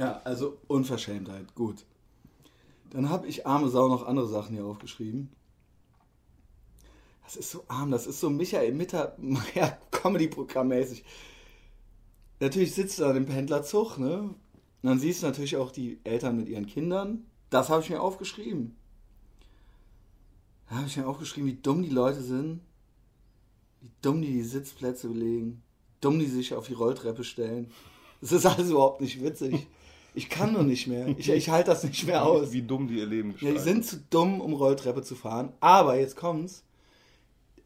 [0.00, 1.84] ja, also Unverschämtheit, gut.
[2.88, 5.30] Dann habe ich arme Sau noch andere Sachen hier aufgeschrieben.
[7.24, 11.04] Das ist so arm, das ist so Michael Mittermeier Comedy-Programm mäßig.
[12.40, 14.34] Natürlich sitzt du da im Pendlerzug, ne?
[14.84, 17.24] Und dann siehst du natürlich auch die Eltern mit ihren Kindern.
[17.48, 18.76] Das habe ich mir aufgeschrieben.
[20.68, 22.60] Da habe ich mir aufgeschrieben, wie dumm die Leute sind.
[23.80, 25.62] Wie dumm die die Sitzplätze belegen.
[25.86, 27.70] Wie dumm die sich auf die Rolltreppe stellen.
[28.20, 29.68] Das ist alles überhaupt nicht witzig.
[30.14, 31.08] Ich kann nur nicht mehr.
[31.16, 32.52] Ich, ich halte das nicht mehr aus.
[32.52, 33.56] Wie dumm die ihr Leben gestalten.
[33.56, 35.54] Ja, die sind zu dumm, um Rolltreppe zu fahren.
[35.60, 36.62] Aber jetzt kommt's.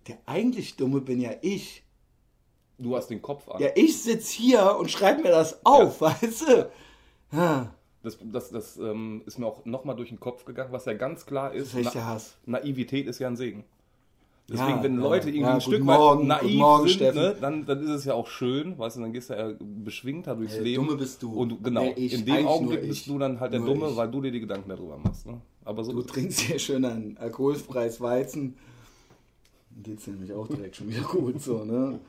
[0.06, 1.82] Der eigentlich Dumme bin ja ich.
[2.78, 3.60] Du hast den Kopf an.
[3.60, 6.06] Ja, ich sitze hier und schreibe mir das auf, ja.
[6.22, 6.70] weißt du?
[8.02, 11.26] Das, das, das ähm, ist mir auch nochmal durch den Kopf gegangen, was ja ganz
[11.26, 11.74] klar ist.
[11.74, 12.36] Na Hass.
[12.46, 13.64] Naivität ist ja ein Segen.
[14.50, 17.66] Deswegen, ja, wenn Leute irgendwie ja, ein Stück Morgen, weit naiv Morgen, sind, ne, dann,
[17.66, 20.62] dann ist es ja auch schön, weißt du, dann gehst du ja beschwingter durchs hey,
[20.62, 20.86] Leben.
[20.86, 21.34] Dumme bist du.
[21.34, 23.96] Und genau, ich, in dem Augenblick bist du dann halt der Dumme, ich.
[23.96, 25.26] weil du dir die Gedanken darüber machst.
[25.26, 25.38] Ne?
[25.66, 28.56] Aber so du trinkst hier schön ein alkoholfreies Weizen.
[29.70, 32.00] Dann geht es nämlich auch direkt schon wieder gut so, ne?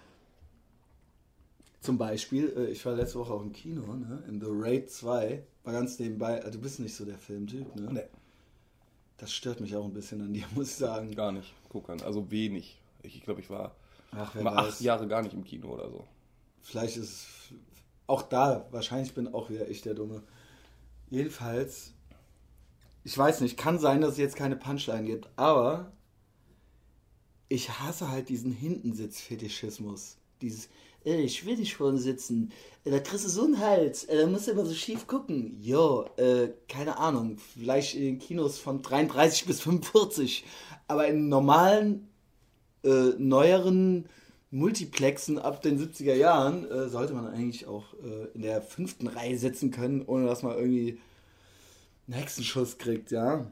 [1.81, 4.23] Zum Beispiel, äh, ich war letzte Woche auch im Kino, ne?
[4.27, 7.89] in The Raid 2, war ganz nebenbei, äh, du bist nicht so der Filmtyp, ne?
[7.93, 8.05] Nee.
[9.17, 11.13] Das stört mich auch ein bisschen an dir, muss ich sagen.
[11.15, 12.81] Gar nicht, guck an, also wenig.
[13.03, 13.75] Ich glaube, ich war,
[14.11, 16.05] Ach, war acht Jahre gar nicht im Kino oder so.
[16.61, 17.27] Vielleicht ist es
[18.07, 20.23] auch da, wahrscheinlich bin auch wieder ich der Dumme.
[21.09, 21.93] Jedenfalls,
[23.03, 25.91] ich weiß nicht, kann sein, dass es jetzt keine Punchline gibt, aber
[27.47, 30.17] ich hasse halt diesen Hintensitz-Fetischismus.
[30.41, 30.69] Dieses,
[31.03, 32.51] ich will nicht vorne sitzen,
[32.85, 35.57] äh, da kriegst du so einen Hals, äh, da musst du immer so schief gucken.
[35.61, 40.45] Jo, äh, keine Ahnung, vielleicht in den Kinos von 33 bis 45,
[40.87, 42.09] aber in normalen,
[42.83, 44.07] äh, neueren
[44.51, 47.93] Multiplexen ab den 70er Jahren äh, sollte man eigentlich auch
[48.33, 50.99] in der fünften Reihe sitzen können, ohne dass man irgendwie
[52.07, 53.45] einen Hexenschuss kriegt, ja.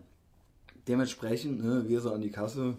[0.88, 2.78] Dementsprechend, ne, wir so an die Kasse.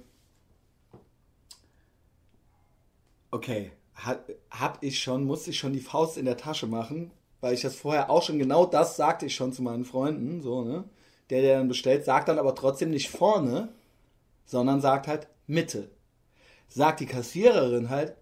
[3.30, 3.70] Okay,
[4.04, 7.74] habe ich schon, musste ich schon die Faust in der Tasche machen, weil ich das
[7.76, 10.84] vorher auch schon genau das sagte ich schon zu meinen Freunden, so, ne?
[11.30, 13.68] der, der dann bestellt, sagt dann aber trotzdem nicht vorne,
[14.46, 15.90] sondern sagt halt Mitte.
[16.68, 18.14] Sagt die Kassiererin halt,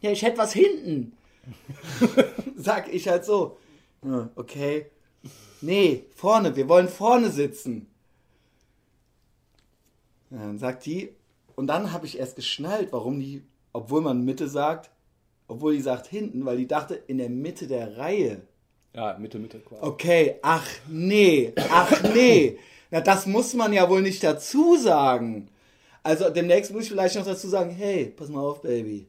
[0.00, 1.12] ja, ich hätte was hinten.
[2.56, 3.58] Sag ich halt so,
[4.04, 4.86] "Ja, okay,
[5.60, 7.86] nee, vorne, wir wollen vorne sitzen.
[10.30, 11.14] Dann sagt die,
[11.54, 14.90] und dann habe ich erst geschnallt, warum die, obwohl man Mitte sagt,
[15.52, 18.40] obwohl die sagt hinten, weil die dachte in der Mitte der Reihe.
[18.94, 19.82] Ja, Mitte, Mitte quasi.
[19.82, 22.58] Okay, ach nee, ach nee.
[22.90, 25.48] Na, das muss man ja wohl nicht dazu sagen.
[26.02, 29.06] Also demnächst muss ich vielleicht noch dazu sagen, hey, pass mal auf, Baby.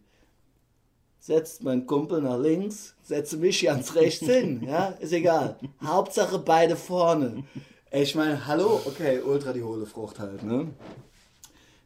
[1.19, 5.57] Setzt mein Kumpel nach links, setze mich ganz rechts hin, ja, ist egal.
[5.81, 7.45] Hauptsache beide vorne.
[7.89, 10.71] Ich meine, hallo, okay, ultra die hohle Frucht halt, ne?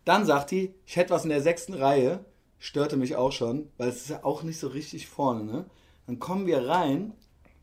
[0.05, 2.25] Dann sagt die, ich hätte was in der sechsten Reihe,
[2.59, 5.65] störte mich auch schon, weil es ist ja auch nicht so richtig vorne, ne?
[6.05, 7.13] Dann kommen wir rein,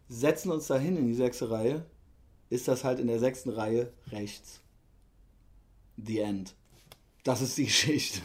[0.08, 1.84] setzen uns dahin in die sechste Reihe,
[2.50, 4.60] ist das halt in der sechsten Reihe rechts.
[5.96, 6.54] The End.
[7.24, 8.20] Das ist die Geschichte.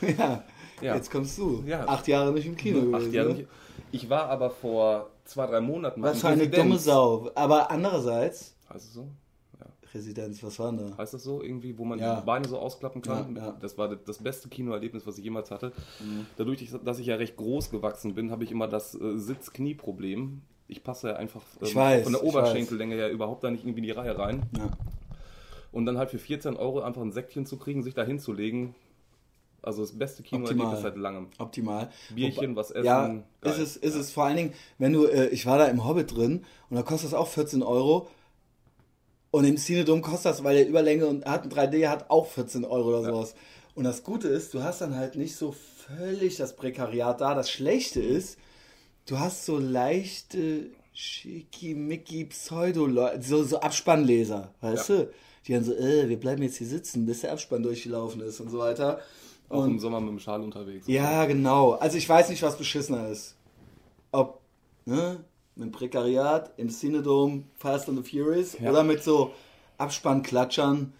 [0.18, 0.44] ja,
[0.80, 0.94] Ja.
[0.96, 1.62] jetzt kommst du.
[1.66, 1.86] Ja.
[1.88, 3.12] Acht Jahre nicht im Kino Acht gewesen.
[3.12, 3.34] Jahre ne?
[3.34, 3.48] nicht.
[3.92, 7.30] Ich war aber vor zwei, drei Monaten mal Was für eine dumme Sau.
[7.34, 9.08] Aber andererseits, es so?
[9.96, 10.00] Ja.
[10.02, 10.96] Residenz, was war denn da?
[10.98, 12.20] Heißt das so irgendwie, wo man Ja.
[12.20, 13.34] die Beine so ausklappen kann?
[13.36, 13.56] Ja, ja.
[13.60, 15.72] Das war das beste Kinoerlebnis, was ich jemals hatte.
[16.00, 16.26] Mhm.
[16.36, 20.42] Dadurch, dass ich ja recht groß gewachsen bin, habe ich immer das äh, Sitz-Knie-Problem.
[20.68, 23.84] Ich passe ja einfach ähm, weiß, von der Oberschenkellänge her überhaupt da nicht irgendwie in
[23.86, 24.42] die Reihe rein.
[24.56, 24.70] Ja.
[25.72, 28.74] Und dann halt für 14 Euro einfach ein Säckchen zu kriegen, sich da hinzulegen.
[29.62, 31.26] Also das beste Kinoerlebnis seit langem.
[31.38, 31.90] Optimal.
[32.14, 32.84] Bierchen, was essen.
[32.84, 33.24] Ja, geil.
[33.42, 36.14] ist es, ist es vor allen Dingen, wenn du, äh, ich war da im Hobbit
[36.16, 38.08] drin und da kostet das auch 14 Euro.
[39.30, 42.64] Und im Cinedom kostet das, weil der Überlänge und hat ein 3D hat auch 14
[42.64, 43.12] Euro oder Ja.
[43.14, 43.34] sowas.
[43.74, 47.34] Und das Gute ist, du hast dann halt nicht so völlig das Prekariat da.
[47.34, 48.38] Das Schlechte ist,
[49.06, 52.88] du hast so leichte schickimicki pseudo
[53.20, 54.96] so, so Abspannleser, weißt Ja.
[54.96, 55.10] du?
[55.46, 58.50] Die dann so, äh, wir bleiben jetzt hier sitzen, bis der Abspann durchgelaufen ist und
[58.50, 59.00] so weiter.
[59.48, 60.86] Auch Und im Sommer mit dem Schal unterwegs.
[60.88, 61.72] ja, genau.
[61.72, 63.36] Also ich weiß nicht, was beschissener ist.
[64.10, 64.40] Ob,
[64.86, 65.22] ne,
[65.56, 68.70] mit Prekariat im Cinedom Fast and the Furious Ja.
[68.70, 69.32] oder mit so
[69.78, 70.92] Abspannklatschern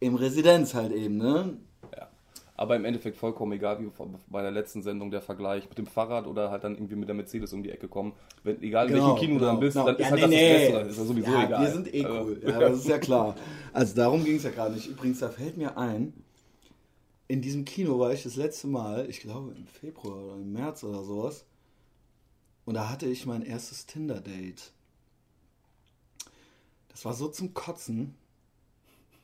[0.00, 1.56] im Residenz halt eben, ne?
[1.96, 2.08] Ja.
[2.56, 3.90] Aber im Endeffekt vollkommen egal, wie
[4.28, 7.14] bei der letzten Sendung der Vergleich mit dem Fahrrad oder halt dann irgendwie mit der
[7.14, 8.12] Mercedes um die Ecke kommen.
[8.42, 10.30] Wenn, egal in welchem Kino du dann bist, dann ist Genau, Ja, halt nee, das
[10.30, 10.52] nee.
[10.52, 10.88] das Bessere.
[10.88, 11.60] Ist ja sowieso ja, egal.
[11.64, 12.40] Wir sind eh Also, cool.
[12.46, 13.36] Ja, das ist ja klar.
[13.72, 14.88] Also darum ging es ja gerade nicht.
[14.88, 16.12] Übrigens, da fällt mir ein,
[17.28, 20.82] in diesem Kino war ich das letzte Mal, ich glaube im Februar oder im März
[20.84, 21.44] oder sowas.
[22.68, 24.72] Und da hatte ich mein erstes Tinder-Date.
[26.90, 28.14] Das war so zum Kotzen,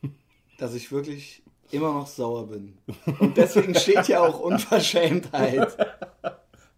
[0.58, 2.78] dass ich wirklich immer noch sauer bin.
[3.20, 5.76] Und deswegen steht ja auch Unverschämtheit.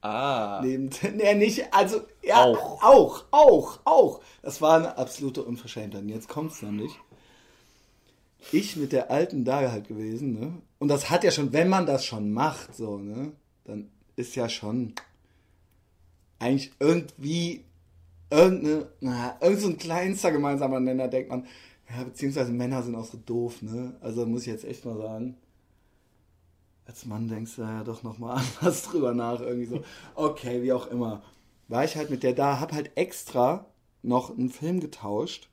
[0.00, 2.83] Ah, Neben, nee, nicht, also, ja, Auch.
[2.83, 4.20] auch, auch, auch.
[4.42, 6.02] Das war eine absolute Unverschämtheit.
[6.02, 6.90] Und jetzt kommt's nämlich.
[8.50, 10.62] Ich mit der alten da halt gewesen, ne?
[10.81, 13.31] Und das hat ja schon, wenn man das schon macht, so, ne?
[13.62, 14.94] Dann ist ja schon
[16.38, 17.64] eigentlich irgendwie
[18.31, 21.46] irgendeine, na, irgend so ein kleinster gemeinsamer Nenner, denkt man.
[21.88, 23.94] Ja, beziehungsweise Männer sind auch so doof, ne?
[24.01, 25.37] Also muss ich jetzt echt mal sagen
[26.87, 29.40] als Mann denkst du ja doch nochmal anders drüber nach.
[29.40, 29.83] Irgendwie so,
[30.14, 31.22] okay, wie auch immer.
[31.68, 33.66] War ich halt mit der da, hab halt extra
[34.03, 35.49] noch einen Film getauscht.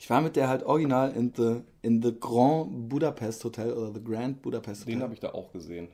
[0.00, 4.02] Ich war mit der halt original in the, in the Grand Budapest Hotel oder the
[4.02, 4.94] Grand Budapest Hotel.
[4.94, 5.88] den habe ich da auch gesehen.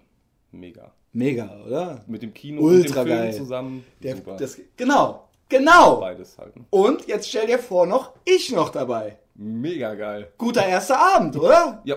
[0.53, 0.93] Mega.
[1.15, 2.05] Mega, oder?
[2.09, 3.35] Mit dem Kino Ultra und dem Film geil.
[3.35, 3.85] zusammen.
[4.03, 4.37] Der, Super.
[4.37, 6.01] das, genau, genau.
[6.01, 6.55] Beides halt.
[6.71, 9.17] Und jetzt stell dir vor, noch ich noch dabei.
[9.37, 10.33] Mega geil.
[10.39, 11.81] Guter erster Abend, oder?
[11.85, 11.97] Ja.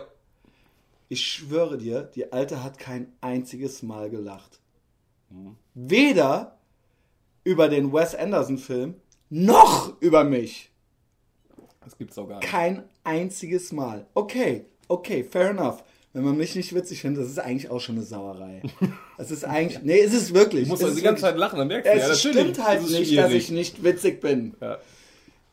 [1.10, 4.60] Ich schwöre dir, die Alte hat kein einziges Mal gelacht.
[5.30, 5.56] Mhm.
[5.74, 6.60] Weder
[7.44, 8.96] über den Wes Anderson-Film
[9.30, 10.72] noch über mich.
[11.84, 12.48] Das gibt's auch gar nicht.
[12.48, 14.06] Kein einziges Mal.
[14.14, 15.84] Okay, okay, fair enough.
[16.14, 18.62] Wenn man mich nicht witzig findet, das ist eigentlich auch schon eine Sauerei.
[19.18, 19.82] Das ist eigentlich.
[19.84, 20.64] Nee, es ist wirklich.
[20.66, 22.38] Du musst es also die ganze wirklich- Zeit lachen, dann merkst du Es ja, natürlich.
[22.56, 24.56] stimmt halt Das nicht, dass ich nicht witzig bin.
[24.62, 24.78] Ja.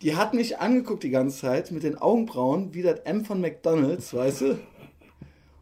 [0.02, 4.12] Die hat mich angeguckt die ganze Zeit mit den Augenbrauen wie das M von McDonalds,
[4.12, 4.58] weißt du?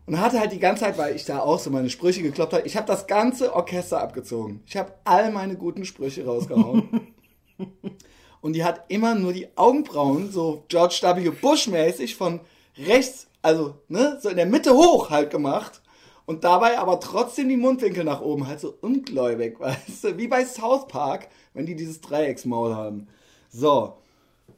[0.06, 2.66] Und hatte halt die ganze Zeit, weil ich da auch so meine Sprüche gekloppt habe,
[2.66, 4.60] ich habe das ganze Orchester abgezogen.
[4.66, 7.12] Ich habe all meine guten Sprüche rausgehauen.
[8.40, 11.30] Und die hat immer nur die Augenbrauen so George W.
[11.30, 12.40] Bush mäßig von
[12.76, 15.81] rechts, also ne, so in der Mitte hoch halt gemacht.
[16.24, 20.44] Und dabei aber trotzdem die Mundwinkel nach oben, halt so ungläubig, weißt du, wie bei
[20.44, 23.08] South Park, wenn die dieses Dreiecksmaul haben.
[23.50, 23.98] So,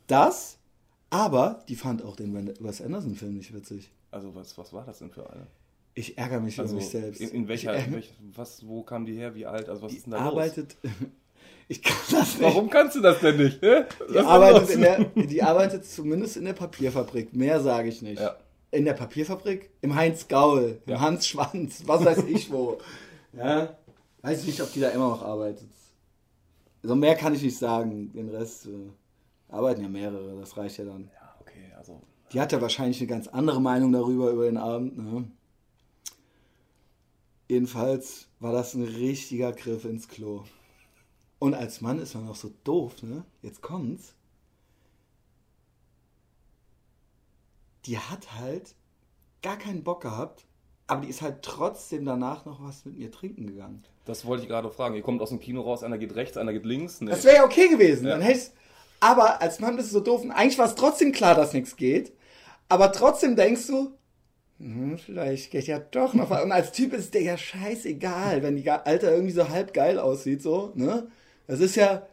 [0.06, 0.58] das,
[1.10, 3.90] aber die fand auch den Wes Anderson-Film nicht witzig.
[4.10, 5.46] Also was, was war das denn für eine?
[5.94, 7.20] Ich ärgere mich Also über mich selbst.
[7.20, 9.92] in, in welcher, ich in welch, was, wo kam die her, wie alt, also was
[9.92, 10.32] ist die denn da los?
[10.32, 10.76] arbeitet,
[11.68, 12.42] Ich kann das nicht.
[12.42, 13.62] Warum kannst du das denn nicht?
[13.62, 17.34] Die arbeitet, der, die, arbeitet zumindest in der Papierfabrik.
[17.34, 18.20] Mehr sage ich nicht.
[18.20, 18.36] Ja.
[18.74, 19.70] In der Papierfabrik?
[19.82, 21.00] Im Heinz Gaul, im ja.
[21.00, 22.78] Hans Schwanz, was weiß ich wo.
[23.32, 23.76] ja.
[24.22, 25.68] Weiß ich nicht, ob die da immer noch arbeitet.
[26.82, 28.12] Also mehr kann ich nicht sagen.
[28.12, 28.90] Den Rest äh,
[29.48, 31.10] arbeiten ja mehrere, das reicht ja dann.
[31.14, 32.00] Ja, okay, also.
[32.32, 34.98] Die hat ja wahrscheinlich eine ganz andere Meinung darüber, über den Abend.
[34.98, 35.30] Ne?
[37.48, 40.44] Jedenfalls war das ein richtiger Griff ins Klo.
[41.38, 43.24] Und als Mann ist man auch so doof, ne?
[43.42, 44.14] Jetzt kommt's.
[47.86, 48.74] Die hat halt
[49.42, 50.46] gar keinen Bock gehabt,
[50.86, 53.84] aber die ist halt trotzdem danach noch was mit mir trinken gegangen.
[54.04, 54.94] Das wollte ich gerade fragen.
[54.94, 57.00] Ihr kommt aus dem Kino raus, einer geht rechts, einer geht links.
[57.00, 57.10] Nee.
[57.10, 58.06] Das wäre ja okay gewesen.
[58.06, 58.12] Ja.
[58.12, 58.50] Dann hätte
[59.00, 60.22] aber als Mann bist du so doof.
[60.22, 62.12] Und eigentlich war es trotzdem klar, dass nichts geht.
[62.70, 63.92] Aber trotzdem denkst du,
[64.58, 66.42] hm, vielleicht geht ja doch noch was.
[66.42, 70.42] Und als Typ ist der ja scheißegal, wenn die Alter irgendwie so halb geil aussieht,
[70.42, 71.08] so, ne?
[71.46, 72.06] Das ist ja,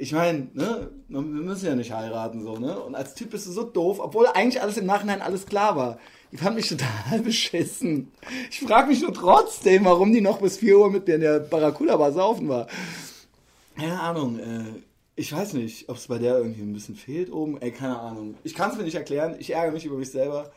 [0.00, 2.80] ich meine, ne, wir müssen ja nicht heiraten, so, ne?
[2.80, 5.98] Und als Typ bist du so doof, obwohl eigentlich alles im Nachhinein alles klar war.
[6.32, 8.10] Die fand mich total beschissen.
[8.50, 11.40] Ich frage mich nur trotzdem, warum die noch bis 4 Uhr mit mir in der
[11.40, 12.66] Barracuda Bar saufen war.
[13.76, 14.64] Keine Ahnung, äh,
[15.16, 17.60] ich weiß nicht, ob es bei der irgendwie ein bisschen fehlt oben.
[17.60, 18.36] Ey, keine Ahnung.
[18.42, 19.36] Ich kann es mir nicht erklären.
[19.38, 20.50] Ich ärgere mich über mich selber.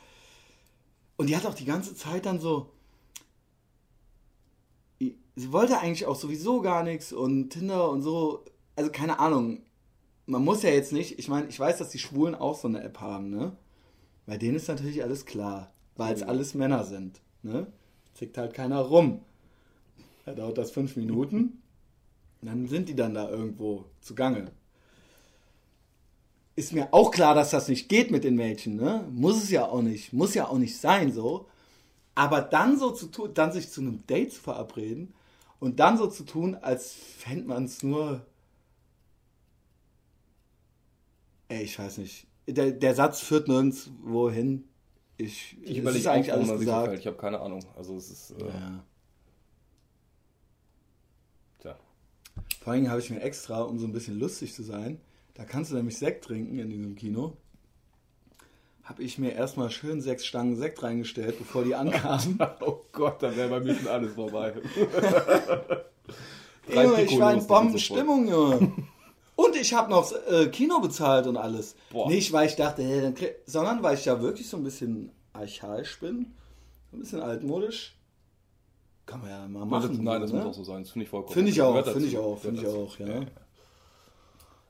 [1.17, 2.69] Und die hat auch die ganze Zeit dann so.
[4.99, 8.45] Sie wollte eigentlich auch sowieso gar nichts und Tinder und so.
[8.75, 9.61] Also keine Ahnung.
[10.25, 11.19] Man muss ja jetzt nicht.
[11.19, 13.57] Ich meine, ich weiß, dass die Schwulen auch so eine App haben, ne?
[14.25, 16.29] Bei denen ist natürlich alles klar, weil es mhm.
[16.29, 17.19] alles Männer sind.
[17.41, 17.67] Ne?
[18.13, 19.21] Zickt halt keiner rum.
[20.25, 21.61] Da dauert das fünf Minuten,
[22.41, 24.51] dann sind die dann da irgendwo zugange.
[26.55, 29.05] Ist mir auch klar, dass das nicht geht mit den Mädchen, ne?
[29.11, 31.47] Muss es ja auch nicht, muss ja auch nicht sein so.
[32.15, 35.13] Aber dann so zu tun, dann sich zu einem Date zu verabreden
[35.59, 38.25] und dann so zu tun, als fände man es nur.
[41.53, 44.65] Ey, ich weiß nicht der, der Satz führt nirgendwo hin.
[45.17, 46.99] Ich, ich überlege eigentlich alles gesagt.
[46.99, 47.63] Ich habe keine Ahnung.
[47.75, 48.31] Also es ist.
[48.31, 48.83] Äh, ja.
[51.61, 51.75] Tja.
[52.61, 54.99] Vor allem habe ich mir extra, um so ein bisschen lustig zu sein,
[55.35, 57.37] da kannst du nämlich Sekt trinken in diesem Kino.
[58.83, 62.37] Habe ich mir erstmal schön sechs Stangen Sekt reingestellt, bevor die ankamen.
[62.59, 64.53] oh Gott, dann wäre bei mir schon alles vorbei.
[66.67, 68.73] Junge, ich war in Bombenstimmung, Junge.
[69.63, 71.75] Ich habe noch äh, Kino bezahlt und alles.
[71.89, 72.09] Boah.
[72.09, 75.09] Nicht, weil ich dachte, hey, dann krieg, sondern weil ich ja wirklich so ein bisschen
[75.31, 76.33] archaisch bin.
[76.91, 77.95] So ein bisschen altmodisch.
[79.05, 80.03] Kann man ja mal machen.
[80.03, 80.39] Nein, das ne?
[80.39, 80.83] muss auch so sein.
[80.83, 81.33] Das finde ich vollkommen.
[81.33, 83.07] Finde ich auch, finde ich auch, finde ich auch, ja.
[83.07, 83.21] ja.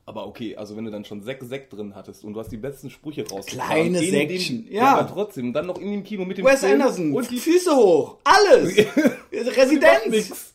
[0.06, 2.56] Aber okay, also wenn du dann schon sechs Sekt drin hattest und du hast die
[2.56, 3.70] besten Sprüche rausgebracht.
[3.70, 4.82] Kleine Säckchen, ja.
[4.82, 4.96] ja.
[4.96, 7.74] Aber trotzdem, dann noch in dem Kino mit dem Wes Film Anderson und die Füße
[7.74, 8.76] hoch, alles.
[9.32, 10.54] Residenz.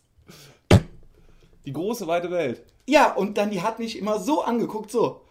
[1.65, 2.63] Die große weite Welt.
[2.89, 5.21] Ja, und dann die hat mich immer so angeguckt, so.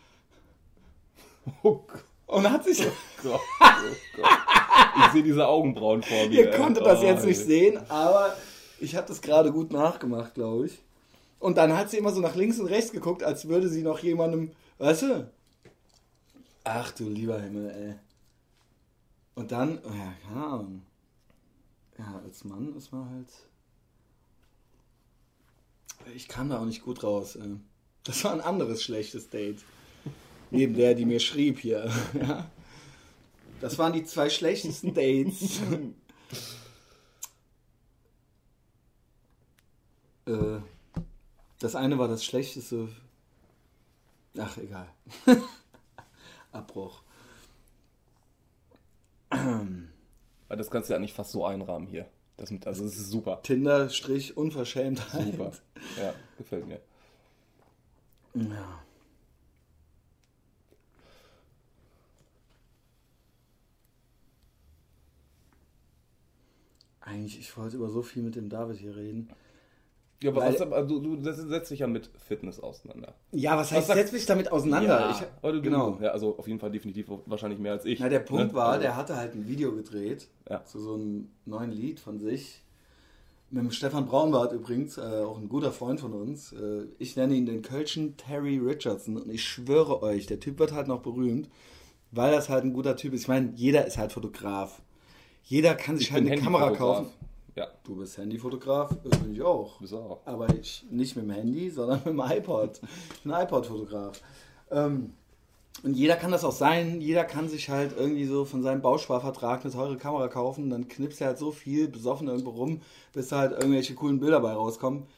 [1.64, 2.04] Oh Gott.
[2.26, 2.86] Und hat sich.
[2.86, 2.90] Oh
[3.22, 4.26] Gott, oh Gott.
[4.96, 6.30] Ich sehe diese Augenbrauen vor mir.
[6.30, 8.36] Ihr konntet das oh, jetzt nicht sehen, aber
[8.78, 10.78] ich habe das gerade gut nachgemacht, glaube ich.
[11.40, 13.98] Und dann hat sie immer so nach links und rechts geguckt, als würde sie noch
[13.98, 14.52] jemandem.
[14.78, 15.30] Weißt du?
[16.62, 17.94] Ach du lieber Himmel, ey.
[19.34, 20.82] Und dann, ja, keine Ahnung.
[21.98, 23.28] Ja, als Mann ist man halt
[26.14, 27.36] ich kam da auch nicht gut raus.
[27.36, 27.56] Äh.
[28.04, 29.62] Das war ein anderes schlechtes Date.
[30.50, 31.92] Neben der, die mir schrieb hier.
[33.60, 35.60] Das waren die zwei schlechtesten Dates.
[40.26, 40.60] Äh,
[41.58, 42.90] das eine war das schlechteste.
[44.36, 44.92] Ach, egal.
[46.52, 47.02] Abbruch.
[49.30, 52.10] Das kannst du ja nicht fast so einrahmen hier.
[52.38, 53.42] Das, also das ist super.
[53.42, 55.26] Tinder Strich Unverschämtheit.
[55.26, 55.52] Super.
[56.00, 56.80] Ja, gefällt mir.
[58.34, 58.82] Ja.
[67.00, 69.30] Eigentlich, ich wollte über so viel mit dem David hier reden.
[70.22, 73.14] Ja, aber, was, aber du, du setzt dich ja mit Fitness auseinander.
[73.30, 75.00] Ja, was heißt, was setzt mich damit auseinander?
[75.00, 75.96] Ja, ich, du, genau.
[76.00, 78.00] Ja, also auf jeden Fall definitiv wahrscheinlich mehr als ich.
[78.00, 78.54] Na, der Punkt ne?
[78.54, 78.82] war, also.
[78.82, 80.64] der hatte halt ein Video gedreht ja.
[80.64, 82.64] zu so einem neuen Lied von sich.
[83.50, 86.52] Mit dem Stefan Braunbart übrigens, äh, auch ein guter Freund von uns.
[86.52, 90.72] Äh, ich nenne ihn den Kölschen Terry Richardson und ich schwöre euch, der Typ wird
[90.72, 91.48] halt noch berühmt,
[92.10, 93.22] weil das halt ein guter Typ ist.
[93.22, 94.82] Ich meine, jeder ist halt Fotograf.
[95.44, 97.06] Jeder kann sich ich halt eine Kamera kaufen.
[97.58, 97.66] Ja.
[97.82, 99.80] Du bist Handyfotograf, das bin ich auch.
[99.80, 100.20] Bist auch.
[100.24, 102.80] Aber ich nicht mit dem Handy, sondern mit dem iPod.
[103.14, 104.22] Ich bin iPod-Fotograf.
[104.70, 105.14] Ähm,
[105.82, 109.62] und jeder kann das auch sein, jeder kann sich halt irgendwie so von seinem Bausparvertrag
[109.64, 112.80] eine teure Kamera kaufen, dann knippst er halt so viel besoffen irgendwo rum,
[113.12, 115.08] bis halt irgendwelche coolen Bilder bei rauskommen.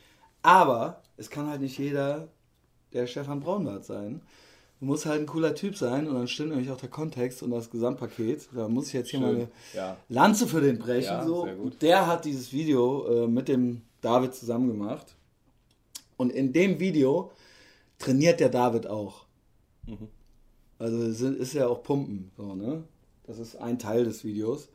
[0.41, 2.29] Aber es kann halt nicht jeder
[2.95, 4.23] der Stefan Braunbart sein.
[4.81, 7.51] Du musst halt ein cooler Typ sein und dann stimmt nämlich auch der Kontext und
[7.51, 8.49] das Gesamtpaket.
[8.55, 9.29] Da muss ich jetzt hier Schön.
[9.29, 9.97] mal eine ja.
[10.09, 11.13] Lanze für den brechen.
[11.13, 11.47] Ja, so.
[11.83, 15.15] Der hat dieses Video äh, mit dem David zusammen gemacht.
[16.17, 17.31] Und in dem Video
[17.99, 19.27] trainiert der David auch.
[19.87, 20.09] Mhm.
[20.79, 22.31] Also ist ja auch Pumpen.
[22.39, 22.83] So, ne?
[23.27, 24.69] Das ist ein Teil des Videos.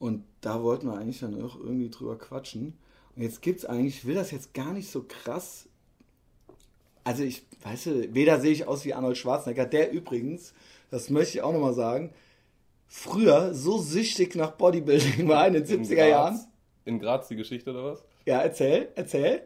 [0.00, 2.76] Und da wollten wir eigentlich dann auch irgendwie drüber quatschen.
[3.14, 5.68] Und jetzt gibt es eigentlich, ich will das jetzt gar nicht so krass.
[7.04, 10.54] Also ich, weißt du, weder sehe ich aus wie Arnold Schwarzenegger, der übrigens,
[10.90, 12.10] das möchte ich auch nochmal sagen,
[12.86, 16.40] früher so süchtig nach Bodybuilding war in den 70er Graz, Jahren.
[16.86, 18.04] In Graz die Geschichte oder was?
[18.24, 19.42] Ja, erzähl, erzähl.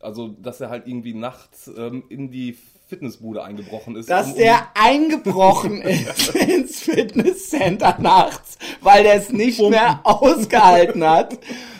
[0.00, 4.08] Also, dass er halt irgendwie nachts ähm, in die Fitnessbude eingebrochen ist.
[4.08, 9.72] Dass um, um der eingebrochen ist ins Fitnesscenter nachts, weil der es nicht Pumpen.
[9.72, 11.38] mehr ausgehalten hat,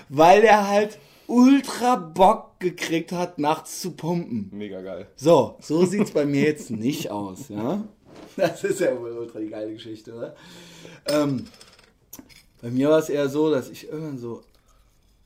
[0.08, 0.98] weil der halt
[1.28, 4.50] ultra Bock gekriegt hat, nachts zu pumpen.
[4.52, 5.08] Mega geil.
[5.14, 7.84] So, so sieht's bei mir jetzt nicht aus, ja.
[8.36, 10.34] Das ist ja wohl ultra die geile Geschichte, oder?
[11.06, 11.44] Ähm,
[12.60, 14.42] bei mir war es eher so, dass ich irgendwann so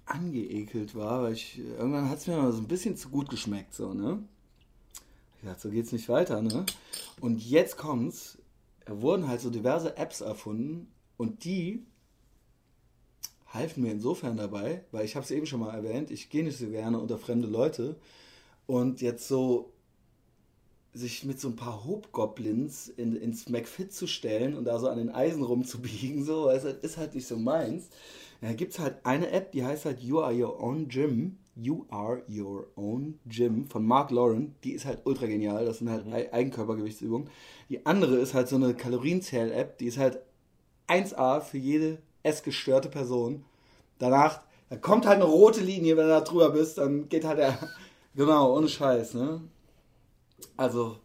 [0.05, 3.73] angeekelt war, weil ich irgendwann hat es mir mal so ein bisschen zu gut geschmeckt,
[3.75, 4.23] so, ne?
[5.41, 6.67] Ich dachte, so geht's nicht weiter, ne?
[7.21, 8.39] Und jetzt kommt's,
[8.85, 11.87] da wurden halt so diverse Apps erfunden und die
[13.53, 16.59] halfen mir insofern dabei, weil ich habe es eben schon mal erwähnt, ich gehe nicht
[16.59, 17.97] so gerne unter fremde Leute
[18.67, 19.73] und jetzt so
[20.95, 24.99] sich mit so ein paar Hobgoblins in, ins McFit zu stellen und da so an
[24.99, 27.89] den Eisen rumzubiegen, so, das ist halt nicht so meins.
[28.43, 31.39] Da gibt es halt eine App, die heißt halt You Are Your Own Gym.
[31.55, 34.55] You Are Your Own Gym von Mark Lauren.
[34.65, 35.65] Die ist halt ultra genial.
[35.65, 36.13] Das sind halt mhm.
[36.13, 37.29] Eigenkörpergewichtsübungen.
[37.69, 39.79] Die andere ist halt so eine Kalorienzähl-App.
[39.79, 40.19] Die ist halt
[40.89, 43.45] 1A für jede essgestörte Person.
[43.99, 47.39] Danach, da kommt halt eine rote Linie, wenn du da drüber bist, dann geht halt
[47.39, 47.59] der.
[48.15, 49.41] Genau, ohne Scheiß, ne?
[50.59, 50.99] Also,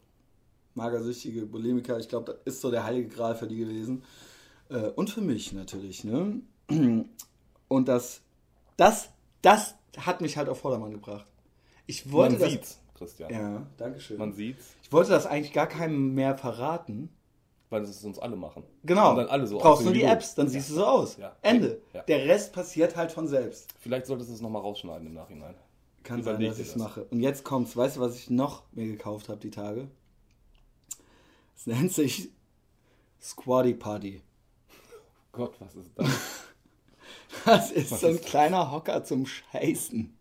[0.73, 4.03] magersüchtige Bulimiker, ich glaube, das ist so der heilige Gral für die gewesen.
[4.69, 6.41] Äh, und für mich natürlich, ne?
[7.69, 8.21] Und das,
[8.77, 9.09] das,
[9.41, 11.27] das hat mich halt auf Vordermann gebracht.
[11.85, 13.31] Ich wollte Man das, sieht's, Christian.
[13.31, 14.17] Ja, danke schön.
[14.17, 14.65] Man sieht's.
[14.83, 17.09] Ich wollte das eigentlich gar keinem mehr verraten.
[17.69, 18.63] Weil es uns alle machen.
[18.83, 19.11] Genau.
[19.11, 21.17] Und dann alle so Brauchst nur die Apps, dann siehst du so aus.
[21.17, 21.35] Ja.
[21.41, 21.81] Ende.
[21.93, 22.01] Ja.
[22.03, 23.73] Der Rest passiert halt von selbst.
[23.79, 25.55] Vielleicht solltest du es nochmal rausschneiden im Nachhinein.
[26.03, 27.03] Kann Überleg sein, dass ich es mache.
[27.11, 27.75] Und jetzt kommt's.
[27.75, 29.89] Weißt du, was ich noch mir gekauft habe die Tage?
[31.57, 32.29] Es nennt sich
[33.21, 34.21] Squatty Party.
[35.33, 36.07] Gott, was ist das?
[37.45, 40.16] Das ist Was so ein ist kleiner Hocker zum Scheißen.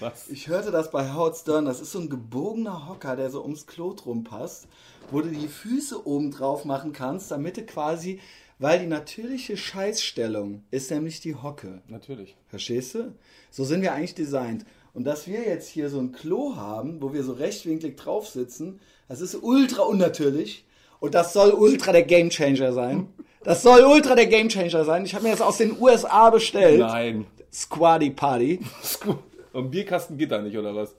[0.00, 0.28] Was?
[0.28, 1.64] Ich hörte das bei Howard Stern.
[1.64, 4.66] Das ist so ein gebogener Hocker, der so ums Klo drum passt,
[5.10, 8.20] wo du die Füße oben drauf machen kannst, damit du quasi,
[8.58, 11.82] weil die natürliche Scheißstellung ist nämlich die Hocke.
[11.88, 12.36] Natürlich.
[12.48, 13.14] Verstehst du?
[13.50, 14.64] So sind wir eigentlich designt.
[14.92, 18.80] Und dass wir jetzt hier so ein Klo haben, wo wir so rechtwinklig drauf sitzen,
[19.08, 20.64] das ist ultra unnatürlich.
[21.00, 23.08] Und das soll ultra der Gamechanger sein.
[23.42, 25.04] Das soll ultra der Gamechanger sein.
[25.04, 26.80] Ich habe mir das aus den USA bestellt.
[26.80, 27.26] Nein.
[27.52, 28.60] Squaddy Party.
[29.54, 30.94] Und Bierkasten geht da nicht, oder was?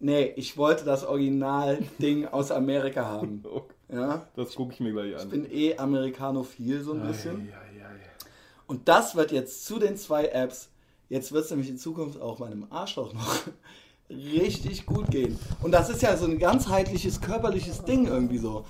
[0.00, 3.44] Nee, ich wollte das Original-Ding aus Amerika haben.
[3.88, 4.26] Ja?
[4.36, 5.22] Das gucke ich mir gleich an.
[5.22, 7.52] Ich bin eh Amerikanophil so ein bisschen.
[7.52, 8.00] Ei, ei, ei.
[8.66, 10.70] Und das wird jetzt zu den zwei Apps,
[11.08, 13.36] jetzt wird es nämlich in Zukunft auch meinem Arschloch noch
[14.10, 15.38] richtig gut gehen.
[15.62, 18.64] Und das ist ja so ein ganzheitliches körperliches Ding irgendwie so.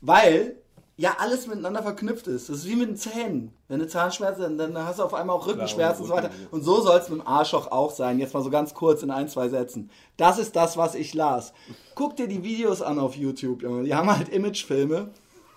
[0.00, 0.56] Weil
[0.98, 2.48] ja alles miteinander verknüpft ist.
[2.48, 3.52] Das ist wie mit den Zähnen.
[3.68, 6.30] Wenn du Zahnschmerzen hast, dann hast du auf einmal auch Rückenschmerzen und so weiter.
[6.50, 8.18] Und so soll es mit dem Arschloch auch sein.
[8.18, 9.90] Jetzt mal so ganz kurz in ein, zwei Sätzen.
[10.16, 11.54] Das ist das, was ich las.
[11.94, 13.84] Guck dir die Videos an auf YouTube, Junge.
[13.84, 15.10] Die haben halt Imagefilme.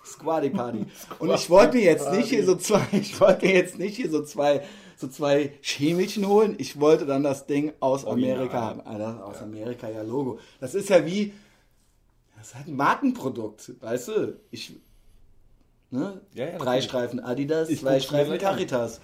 [0.04, 0.86] Squatty Party.
[1.18, 4.10] Und ich wollte mir jetzt nicht hier so zwei, ich wollte mir jetzt nicht hier
[4.10, 4.62] so zwei,
[4.96, 6.54] so zwei Schemelchen holen.
[6.58, 8.80] Ich wollte dann das Ding aus Amerika haben.
[8.80, 10.38] Alter, aus Amerika, ja, Logo.
[10.60, 11.32] Das ist ja wie,
[12.36, 14.40] das ist halt ein Markenprodukt, weißt du?
[14.50, 14.74] Ich,
[15.92, 16.22] Ne?
[16.32, 18.98] Ja, ja, Drei Streifen Adidas, ich zwei Streifen Caritas.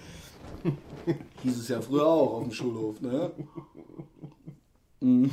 [1.43, 3.31] Hieß es ja früher auch auf dem Schulhof, ne?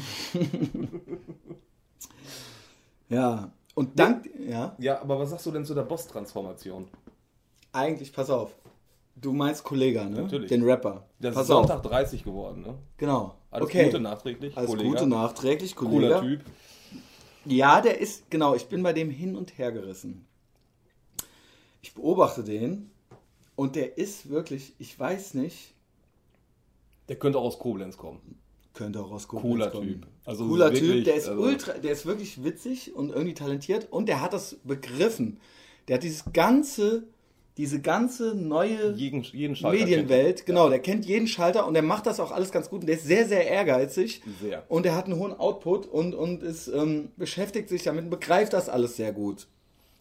[3.08, 3.50] ja.
[3.74, 4.76] Und dann, ja.
[4.78, 6.88] Ja, aber was sagst du denn zu der Boss-Transformation?
[7.72, 8.54] Eigentlich, pass auf.
[9.14, 10.22] Du meinst Kollega, ne?
[10.22, 10.50] Natürlich.
[10.50, 11.06] Den Rapper.
[11.20, 12.74] Der ist Sonntag 30 geworden, ne?
[12.98, 13.34] Genau.
[13.50, 13.86] Alles okay.
[13.86, 14.54] Gute nachträglich.
[14.58, 14.90] Alles Kollega.
[14.90, 15.96] Gute nachträglich, Kollege.
[15.96, 16.44] Cooler Typ.
[17.46, 20.26] Ja, der ist, genau, ich bin bei dem hin und her gerissen
[21.86, 22.90] ich beobachte den
[23.54, 25.72] und der ist wirklich, ich weiß nicht.
[27.08, 28.40] Der könnte auch aus Koblenz kommen.
[28.74, 29.86] Könnte auch aus Koblenz Cooler kommen.
[29.86, 30.06] Typ.
[30.24, 33.86] Also Cooler wirklich, Typ, der ist also ultra, der ist wirklich witzig und irgendwie talentiert
[33.92, 35.38] und der hat das begriffen.
[35.86, 37.04] Der hat dieses ganze
[37.56, 40.70] diese ganze neue jeden, jeden Medienwelt, genau, ja.
[40.70, 43.06] der kennt jeden Schalter und der macht das auch alles ganz gut und der ist
[43.06, 44.64] sehr, sehr ehrgeizig sehr.
[44.68, 48.52] und der hat einen hohen Output und, und ist, ähm, beschäftigt sich damit und begreift
[48.52, 49.46] das alles sehr gut.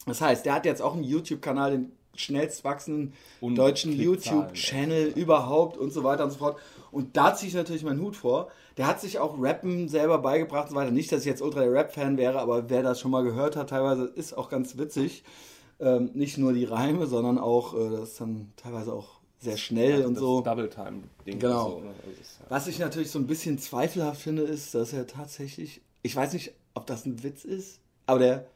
[0.05, 5.77] Das heißt, der hat jetzt auch einen YouTube-Kanal, den schnellst wachsenden und deutschen YouTube-Channel überhaupt
[5.77, 6.57] und so weiter und so fort.
[6.91, 8.49] Und da ziehe ich natürlich meinen Hut vor.
[8.77, 10.91] Der hat sich auch Rappen selber beigebracht und so weiter.
[10.91, 13.69] Nicht, dass ich jetzt ultra der Rap-Fan wäre, aber wer das schon mal gehört hat,
[13.69, 15.23] teilweise ist auch ganz witzig.
[15.79, 20.01] Ähm, nicht nur die Reime, sondern auch, äh, das ist dann teilweise auch sehr schnell
[20.01, 20.41] ja, und so.
[20.41, 21.39] Double-Time-Ding.
[21.39, 21.69] Genau.
[21.69, 21.87] So, ne?
[21.87, 22.45] ja.
[22.49, 26.53] Was ich natürlich so ein bisschen zweifelhaft finde, ist, dass er tatsächlich, ich weiß nicht,
[26.73, 28.47] ob das ein Witz ist, aber der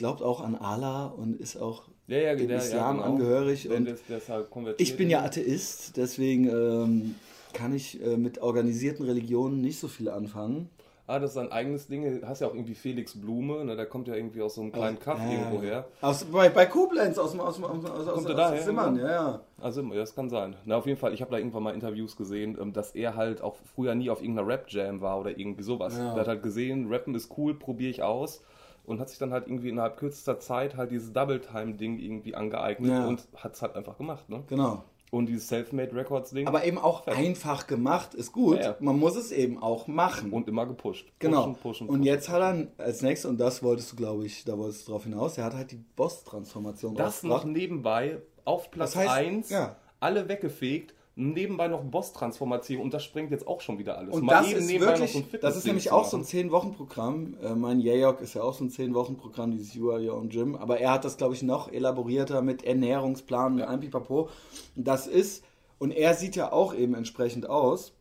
[0.00, 3.04] glaubt auch an Allah und ist auch ja, ja, dem der, Islam ja, genau.
[3.04, 3.68] angehörig.
[4.08, 4.48] Das halt
[4.78, 7.14] ich bin ja Atheist, deswegen ähm,
[7.52, 10.70] kann ich äh, mit organisierten Religionen nicht so viel anfangen.
[11.06, 12.20] Ah, das ist ein eigenes Ding.
[12.20, 13.76] Du hast ja auch irgendwie Felix Blume, ne?
[13.76, 15.84] der kommt ja irgendwie aus so einem kleinen Kaff äh, irgendwo her.
[16.00, 19.40] Aus, bei, bei Koblenz, aus, aus, aus, aus, kommt aus, aus Zimmern, ja, ja.
[19.60, 20.56] Also, das kann sein.
[20.64, 23.42] Na, auf jeden Fall, ich habe da irgendwann mal Interviews gesehen, ähm, dass er halt
[23.42, 25.98] auch früher nie auf irgendeiner Rap-Jam war oder irgendwie sowas.
[25.98, 26.14] Ja.
[26.14, 28.42] Der hat halt gesehen, Rappen ist cool, probiere ich aus
[28.84, 33.06] und hat sich dann halt irgendwie innerhalb kürzester Zeit halt dieses Double-Time-Ding irgendwie angeeignet ja.
[33.06, 34.28] und hat es halt einfach gemacht.
[34.28, 34.44] Ne?
[34.48, 34.84] Genau.
[35.10, 36.46] Und dieses Self-Made Records-Ding.
[36.46, 37.16] Aber eben auch fest.
[37.16, 38.58] einfach gemacht ist gut.
[38.58, 38.76] Ja, ja.
[38.78, 40.32] Man muss es eben auch machen.
[40.32, 41.06] Und immer gepusht.
[41.06, 41.42] Pushen, genau.
[41.46, 44.56] Pushen, pushen, und jetzt hat er als nächstes, und das wolltest du, glaube ich, da
[44.56, 49.02] wolltest du drauf hinaus, er hat halt die Boss-Transformation Das noch nebenbei auf Platz das
[49.02, 49.76] heißt, 1, ja.
[49.98, 54.14] alle weggefegt nebenbei noch Boss-Transformation und das sprengt jetzt auch schon wieder alles.
[54.14, 57.36] Und Mal das ist wirklich, so das ist nämlich auch so ein 10-Wochen-Programm.
[57.42, 60.56] Äh, mein Jayok ist ja auch so ein 10-Wochen-Programm, dieses You Are Your Own Gym,
[60.56, 63.64] aber er hat das, glaube ich, noch elaborierter mit Ernährungsplan ja.
[63.64, 64.28] und allem Pipapo.
[64.74, 65.44] Das ist,
[65.78, 67.92] und er sieht ja auch eben entsprechend aus,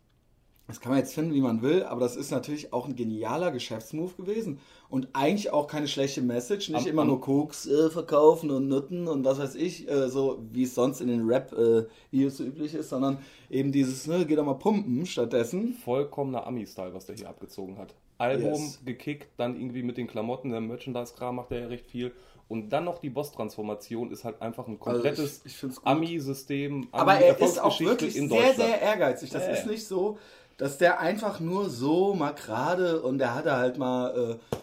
[0.70, 3.50] das kann man jetzt finden, wie man will, aber das ist natürlich auch ein genialer
[3.50, 4.60] Geschäftsmove gewesen.
[4.88, 6.70] Und eigentlich auch keine schlechte Message.
[6.70, 10.44] Nicht am, immer nur Koks äh, verkaufen und Nutten und was weiß ich, äh, so
[10.52, 13.18] wie es sonst in den Rap-Videos äh, so üblich ist, sondern
[13.50, 15.74] eben dieses, ne, geh doch mal pumpen stattdessen.
[15.74, 17.96] Vollkommener Ami-Style, was der hier abgezogen hat.
[18.20, 18.82] Album yes.
[18.86, 22.12] gekickt, dann irgendwie mit den Klamotten, der Merchandise-Kram macht er ja recht viel.
[22.50, 26.88] Und dann noch die Boss-Transformation ist halt einfach ein komplettes also Ami-System.
[26.92, 29.30] Aber er ist auch wirklich sehr, sehr ehrgeizig.
[29.30, 30.18] Das ja, ist nicht so,
[30.60, 34.56] dass der einfach nur so mal gerade und der hatte halt mal äh,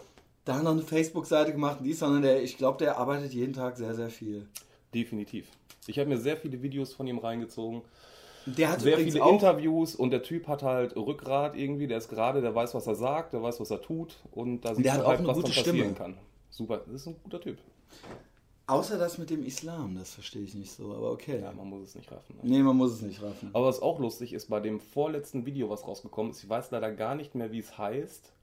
[0.45, 3.77] da noch eine Facebook-Seite gemacht und dies, sondern der, ich glaube, der arbeitet jeden Tag
[3.77, 4.47] sehr, sehr viel.
[4.93, 5.49] Definitiv.
[5.87, 7.81] Ich habe mir sehr viele Videos von ihm reingezogen.
[8.45, 12.41] Der hat sehr viele Interviews und der Typ hat halt Rückgrat irgendwie, der ist gerade,
[12.41, 15.25] der weiß, was er sagt, der weiß, was er tut und da sieht man halt,
[15.25, 15.93] was dann passieren Stimme.
[15.93, 16.17] kann.
[16.51, 17.57] Super, das ist ein guter Typ.
[18.67, 21.39] Außer das mit dem Islam, das verstehe ich nicht so, aber okay.
[21.39, 22.35] Ja, man muss es nicht raffen.
[22.35, 22.41] Ne?
[22.43, 23.49] Nee, man muss es nicht raffen.
[23.53, 26.91] Aber was auch lustig ist, bei dem vorletzten Video, was rausgekommen ist, ich weiß leider
[26.91, 28.33] gar nicht mehr, wie es heißt.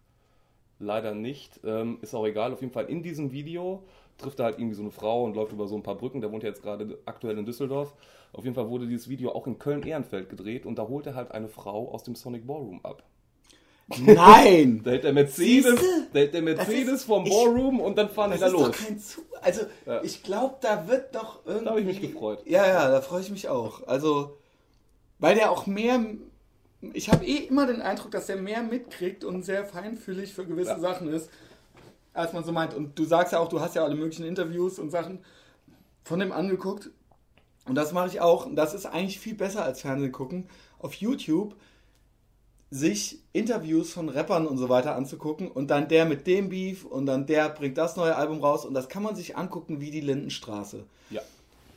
[0.79, 1.61] Leider nicht.
[1.63, 2.55] Ähm, ist auch egal.
[2.55, 3.85] Auf jeden Fall in diesem Video
[4.17, 6.23] trifft er halt irgendwie so eine Frau und läuft über so ein paar Brücken.
[6.23, 7.95] Der wohnt ja jetzt gerade aktuell in Düsseldorf.
[8.33, 11.33] Auf jeden Fall wurde dieses Video auch in Köln-Ehrenfeld gedreht und da holt er halt
[11.33, 13.03] eine Frau aus dem Sonic Ballroom ab.
[13.89, 14.81] Nein!
[14.83, 15.75] da hält der Mercedes,
[16.13, 18.69] da hält der Mercedes ist, vom Ballroom und dann fahren die da los.
[18.69, 20.03] Doch kein Zu also ja.
[20.03, 21.65] ich glaube, da wird doch irgendwie.
[21.65, 22.43] Da habe ich mich gefreut.
[22.47, 23.87] Ja, ja, da freue ich mich auch.
[23.87, 24.39] Also,
[25.19, 26.01] weil der auch mehr.
[26.93, 30.71] Ich habe eh immer den Eindruck, dass der mehr mitkriegt und sehr feinfühlig für gewisse
[30.71, 30.79] ja.
[30.79, 31.31] Sachen ist,
[32.13, 32.75] als man so meint.
[32.75, 35.19] Und du sagst ja auch, du hast ja alle möglichen Interviews und Sachen
[36.05, 36.91] von dem angeguckt.
[37.67, 38.47] Und das mache ich auch.
[38.47, 40.49] Und das ist eigentlich viel besser als Fernsehen gucken.
[40.79, 41.55] Auf YouTube
[42.71, 47.07] sich Interviews von Rappern und so weiter anzugucken und dann der mit dem Beef und
[47.07, 50.01] dann der bringt das neue Album raus und das kann man sich angucken wie die
[50.01, 50.85] Lindenstraße.
[51.11, 51.21] Ja.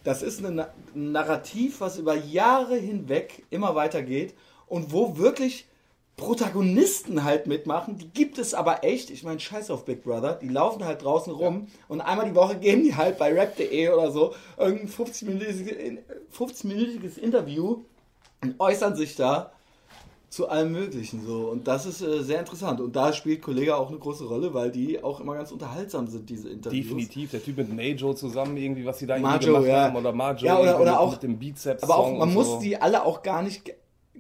[0.03, 0.63] Das ist ein
[0.93, 4.33] Narrativ, was über Jahre hinweg immer weitergeht
[4.65, 5.67] und wo wirklich
[6.15, 9.11] Protagonisten halt mitmachen, die gibt es aber echt.
[9.11, 11.79] Ich meine, scheiß auf Big Brother, die laufen halt draußen rum ja.
[11.89, 15.99] und einmal die Woche geben die halt bei rap.de oder so irgendein 50-minütiges
[16.31, 17.83] 50 Interview
[18.41, 19.51] und äußern sich da
[20.37, 21.49] zu allem Möglichen so.
[21.49, 22.79] Und das ist äh, sehr interessant.
[22.79, 26.29] Und da spielt Kollege auch eine große Rolle, weil die auch immer ganz unterhaltsam sind,
[26.29, 26.85] diese Interviews.
[26.85, 27.31] Definitiv.
[27.31, 29.81] Der Typ mit Majo zusammen, irgendwie, was sie da Majo, gemacht ja.
[29.85, 29.95] haben.
[29.95, 31.81] Oder Majo ja, oder, oder mit, auch, mit dem Bizeps.
[31.81, 32.59] Aber auch, man muss so.
[32.59, 33.73] die alle auch gar nicht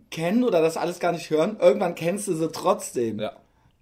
[0.09, 1.57] kennen oder das alles gar nicht hören.
[1.61, 3.19] Irgendwann kennst du sie trotzdem.
[3.19, 3.33] Ja.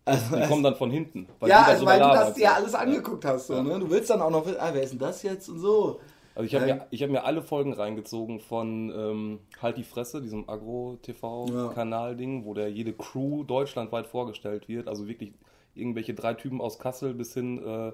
[0.03, 1.29] Also, die kommen dann von hinten.
[1.39, 3.47] Weil ja, also, weil du das dir alles angeguckt hast.
[3.47, 3.79] So, ne?
[3.79, 6.01] Du willst dann auch noch, ah, wer ist denn das jetzt und so.
[6.35, 10.49] Also ich habe mir, hab mir alle Folgen reingezogen von ähm, Halt die Fresse, diesem
[10.49, 14.89] Agro-TV-Kanal-Ding, wo der jede Crew deutschlandweit vorgestellt wird.
[14.89, 15.33] Also wirklich
[15.75, 17.93] irgendwelche drei Typen aus Kassel bis hin äh,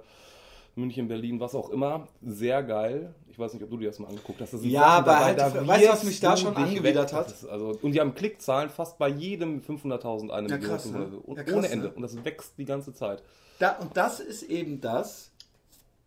[0.76, 2.08] München, Berlin, was auch immer.
[2.26, 3.14] Sehr geil.
[3.30, 4.54] Ich weiß nicht, ob du dir das mal angeguckt hast.
[4.64, 7.34] Ja, aber halt, da weißt du, was mich da schon angewidert hat?
[7.50, 10.92] also, und die haben Klickzahlen fast bei jedem 500.000, eine ja, Million.
[10.94, 11.18] ne?
[11.26, 11.88] und ja, krass, ohne Ende.
[11.88, 11.94] Ne?
[11.94, 13.22] Und das wächst die ganze Zeit.
[13.60, 15.31] Da, und das ist eben das,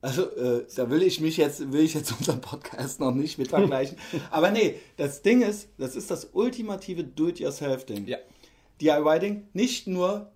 [0.05, 3.49] Also äh, da will ich mich jetzt, will ich jetzt unseren Podcast noch nicht mit
[3.49, 3.97] vergleichen.
[4.31, 8.07] Aber nee, das Ding ist, das ist das ultimative Do-it-yourself-Ding.
[8.07, 8.19] Ja.
[8.83, 10.31] DIY-Ding, nicht nur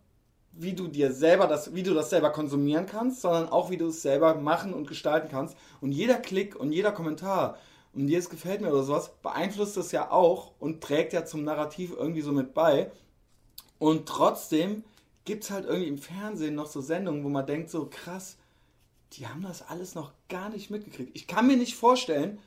[0.53, 3.89] wie du dir selber das, wie du das selber konsumieren kannst, sondern auch wie du
[3.89, 5.55] es selber machen und gestalten kannst.
[5.83, 7.59] Und jeder Klick und jeder Kommentar
[7.93, 11.93] und jedes gefällt mir oder sowas beeinflusst das ja auch und trägt ja zum Narrativ
[11.95, 12.91] irgendwie so mit bei.
[13.79, 14.83] Und trotzdem
[15.27, 18.39] gibt es halt irgendwie im Fernsehen noch so Sendungen, wo man denkt so krass,
[19.15, 21.11] die haben das alles noch gar nicht mitgekriegt.
[21.15, 22.39] Ich kann mir nicht vorstellen,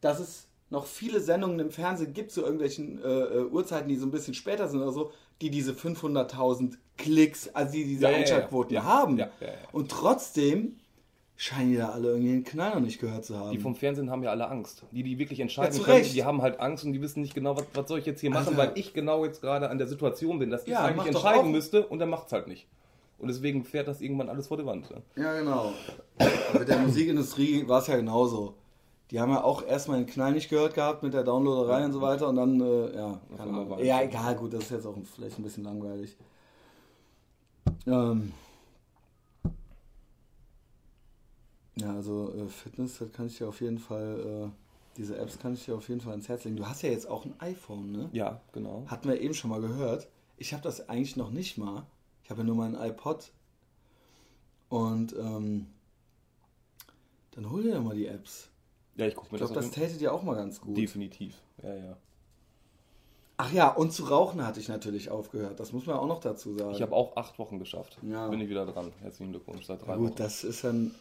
[0.00, 4.06] dass es noch viele Sendungen im Fernsehen gibt zu irgendwelchen äh, äh Uhrzeiten, die so
[4.06, 8.74] ein bisschen später sind oder so, die diese 500.000 Klicks, also die diese ja, Einschaltquoten
[8.74, 8.86] ja, ja.
[8.86, 9.22] haben.
[9.72, 10.76] Und trotzdem
[11.36, 13.50] scheinen die da alle irgendwie den Knall noch nicht gehört zu haben.
[13.50, 14.84] Die vom Fernsehen haben ja alle Angst.
[14.92, 16.14] Die, die wirklich entscheiden können, Recht.
[16.14, 18.30] die haben halt Angst und die wissen nicht genau, was, was soll ich jetzt hier
[18.30, 21.50] machen, also, weil ich genau jetzt gerade an der Situation bin, dass ich eigentlich entscheiden
[21.50, 22.66] müsste und macht es halt nicht.
[23.18, 24.88] Und deswegen fährt das irgendwann alles vor die Wand.
[25.16, 25.72] Ja, genau.
[26.58, 28.54] mit der Musikindustrie war es ja genauso.
[29.10, 32.00] Die haben ja auch erstmal den Knall nicht gehört gehabt mit der Downloaderei und so
[32.00, 33.20] weiter und dann, äh, ja,
[33.82, 36.16] ja, egal, gut, das ist jetzt auch vielleicht ein bisschen langweilig.
[37.86, 38.32] Ähm,
[41.76, 45.54] ja, also äh, Fitness, das kann ich dir auf jeden Fall, äh, diese Apps kann
[45.54, 46.56] ich dir auf jeden Fall ans Herz legen.
[46.56, 48.08] Du hast ja jetzt auch ein iPhone, ne?
[48.12, 48.84] Ja, genau.
[48.86, 50.08] Hatten wir eben schon mal gehört.
[50.38, 51.86] Ich habe das eigentlich noch nicht mal.
[52.24, 53.30] Ich habe ja nur meinen iPod.
[54.68, 55.66] Und ähm,
[57.32, 58.48] dann hol dir doch mal die Apps.
[58.96, 59.64] Ja, ich gucke mir ich glaub, das an.
[59.64, 60.76] Ich glaube, das täte dir auch mal ganz gut.
[60.76, 61.96] Definitiv, ja, ja.
[63.36, 65.58] Ach ja, und zu rauchen hatte ich natürlich aufgehört.
[65.58, 66.72] Das muss man auch noch dazu sagen.
[66.72, 67.98] Ich habe auch acht Wochen geschafft.
[68.02, 68.28] Ja.
[68.28, 68.92] Bin ich wieder dran.
[69.00, 69.66] Herzlichen Glückwunsch.
[69.66, 70.16] Seit drei ja, gut, Wochen.
[70.16, 70.92] das ist dann.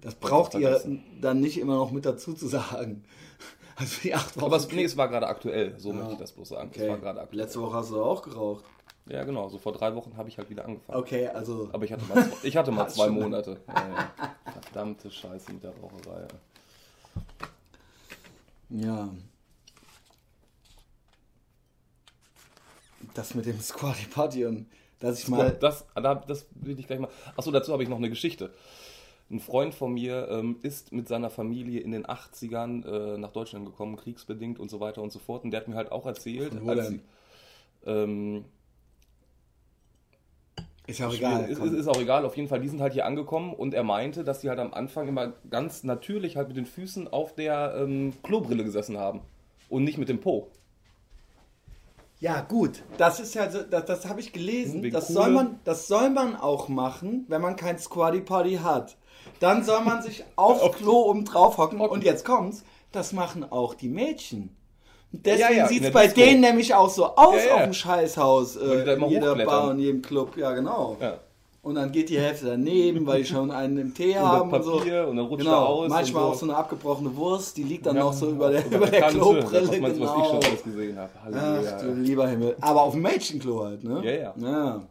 [0.00, 0.80] Das braucht ihr
[1.20, 3.04] dann nicht immer noch mit dazu zu sagen.
[3.78, 4.46] Also die acht Wochen.
[4.46, 5.78] Aber es, nee, es war gerade aktuell.
[5.78, 5.96] So ja.
[5.96, 6.70] möchte ich das bloß sagen.
[6.70, 6.84] Okay.
[6.84, 7.42] Es war gerade aktuell.
[7.42, 8.64] Letzte Woche hast du auch geraucht.
[9.08, 9.48] Ja, genau.
[9.48, 10.98] So vor drei Wochen habe ich halt wieder angefangen.
[10.98, 11.68] Okay, also.
[11.72, 13.60] Aber ich hatte mal, zwei, ich hatte mal zwei Monate.
[13.68, 14.12] Ja,
[14.62, 16.26] Verdammte Scheiße mit der Raucherei.
[18.70, 19.08] Ja.
[23.14, 24.66] Das mit dem Squatty Party und
[24.98, 25.50] dass ich mal.
[25.52, 25.86] Das,
[26.26, 27.10] das will ich gleich mal.
[27.36, 28.50] Achso, dazu habe ich noch eine Geschichte.
[29.30, 33.66] Ein Freund von mir ähm, ist mit seiner Familie in den 80ern äh, nach Deutschland
[33.66, 35.44] gekommen, kriegsbedingt und so weiter und so fort.
[35.44, 37.00] Und der hat mir halt auch erzählt, als sie,
[37.84, 38.44] ähm,
[40.86, 41.48] ist ja auch egal.
[41.48, 43.82] Ist, ist, ist, auch egal, auf jeden Fall, die sind halt hier angekommen und er
[43.82, 47.74] meinte, dass die halt am Anfang immer ganz natürlich halt mit den Füßen auf der
[47.78, 49.20] ähm, Klobrille gesessen haben
[49.68, 50.48] und nicht mit dem Po.
[52.18, 54.90] Ja, gut, das ist ja, das, das habe ich gelesen.
[54.90, 58.96] Das soll, man, das soll man auch machen, wenn man kein Squatty Party hat.
[59.38, 61.80] Dann soll man sich aufs Klo um drauf hocken.
[61.80, 64.56] Und jetzt kommt's, das machen auch die Mädchen.
[65.12, 68.56] Deswegen ja, ja, sieht es bei denen nämlich auch so aus ja, auf dem Scheißhaus.
[68.56, 70.96] Äh, in jeder Bar und jedem Club, ja genau.
[71.62, 74.74] Und dann geht die Hälfte daneben, weil die schon einen im Tee haben und, so.
[74.74, 75.64] und dann rutscht genau.
[75.64, 75.88] aus.
[75.88, 76.28] Manchmal so.
[76.28, 79.62] auch so eine abgebrochene Wurst, die liegt dann noch so über der, über der Klobrille.
[79.62, 79.88] Das genau.
[79.88, 81.10] was ich schon alles gesehen habe.
[81.24, 81.72] Halleluja.
[81.74, 82.56] Ach du lieber Himmel.
[82.60, 84.00] Aber auf dem Mädchenklo halt, ne?
[84.04, 84.34] Ja, ja.
[84.38, 84.86] Ja.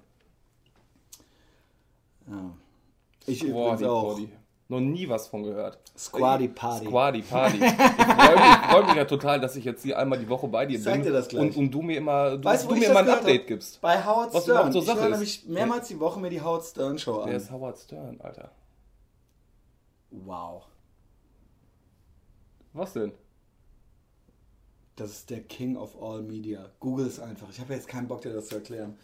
[3.28, 4.16] Ich übrigens auch.
[4.16, 4.30] Body.
[4.68, 5.78] Noch nie was von gehört.
[5.95, 6.88] Squaddy Party.
[6.88, 7.57] Squaddy Party.
[7.57, 10.66] Ich freue mich, freu mich, ja total, dass ich jetzt hier einmal die Woche bei
[10.66, 11.03] dir bin.
[11.03, 11.41] Dir das gleich.
[11.41, 13.47] Und, und du mir immer, du, weißt, du mir immer ein Update hab?
[13.47, 13.80] gibst.
[13.82, 14.72] Bei Howard was Stern.
[14.72, 17.30] So ich höre nämlich mehrmals die Woche mir die Howard Stern Show an.
[17.30, 18.51] Wer ist Howard Stern, Alter?
[20.09, 20.63] Wow.
[22.74, 23.11] Was denn?
[24.95, 26.72] Das ist der King of all Media.
[26.80, 27.49] Google es einfach.
[27.51, 28.97] Ich habe jetzt keinen Bock, dir das zu erklären.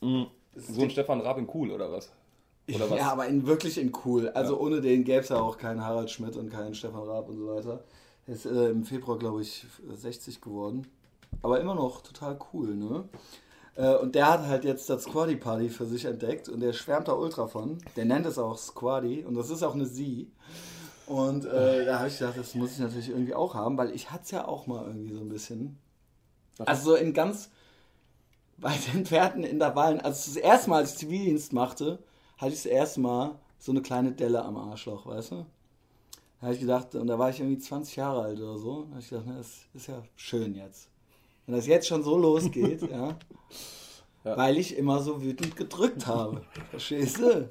[0.00, 0.26] Mhm.
[0.56, 2.10] So ein Stefan Raab in cool, oder was?
[2.74, 2.98] Oder was?
[2.98, 4.28] Ja, aber in, wirklich in cool.
[4.30, 4.60] Also ja.
[4.60, 7.46] ohne den gäbe es ja auch keinen Harald Schmidt und keinen Stefan Raab und so
[7.48, 7.84] weiter.
[8.26, 10.86] Er ist äh, im Februar, glaube ich, 60 geworden.
[11.42, 13.04] Aber immer noch total cool, ne?
[13.76, 17.08] Äh, und der hat halt jetzt das Squaddy Party für sich entdeckt und der schwärmt
[17.08, 17.78] da ultra von.
[17.96, 20.30] Der nennt es auch Squaddy und das ist auch eine Sie.
[21.06, 24.10] Und äh, da habe ich gedacht, das muss ich natürlich irgendwie auch haben, weil ich
[24.10, 25.78] hatte es ja auch mal irgendwie so ein bisschen.
[26.58, 27.50] Also so in ganz
[28.58, 30.00] weit entfernten Intervallen.
[30.00, 31.98] Also das erste Mal, als ich Zivildienst machte,
[32.40, 35.46] hatte ich das erste Mal so eine kleine Delle am Arschloch, weißt du?
[36.40, 38.90] Da habe ich gedacht, und da war ich irgendwie 20 Jahre alt oder so, da
[38.92, 40.88] habe ich gedacht, na, das ist ja schön jetzt.
[41.44, 43.14] Wenn das jetzt schon so losgeht, ja,
[44.24, 46.42] ja, weil ich immer so wütend gedrückt habe.
[46.70, 47.50] Verstehst du?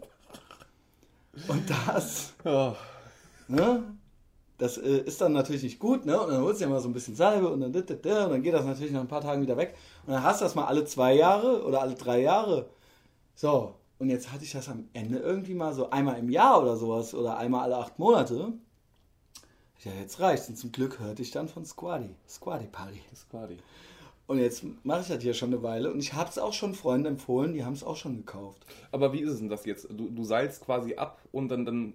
[1.47, 2.75] Und das, ja.
[3.47, 3.83] ne?
[4.57, 6.19] Das äh, ist dann natürlich nicht gut, ne?
[6.19, 8.53] Und dann holst du ja mal so ein bisschen Salbe und dann, und dann geht
[8.53, 9.75] das natürlich nach ein paar Tagen wieder weg.
[10.05, 12.69] Und dann hast du das mal alle zwei Jahre oder alle drei Jahre.
[13.35, 16.77] So, und jetzt hatte ich das am Ende irgendwie mal so einmal im Jahr oder
[16.77, 18.53] sowas oder einmal alle acht Monate.
[19.83, 20.49] Ja, jetzt reicht's.
[20.49, 22.15] Und zum Glück hörte ich dann von Squaddy.
[22.27, 23.01] Squaddy Party.
[23.15, 23.57] Squaddy.
[24.27, 26.75] Und jetzt mache ich das hier schon eine Weile und ich habe es auch schon
[26.75, 28.63] Freunden empfohlen, die haben es auch schon gekauft.
[28.91, 29.87] Aber wie ist es denn das jetzt?
[29.89, 31.93] Du, du seilst quasi ab und dann, dann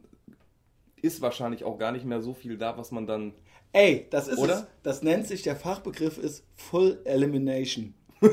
[1.00, 3.34] ist wahrscheinlich auch gar nicht mehr so viel da, was man dann.
[3.72, 4.54] Ey, das ist Oder?
[4.54, 7.94] Es, das nennt sich, der Fachbegriff ist Full Elimination.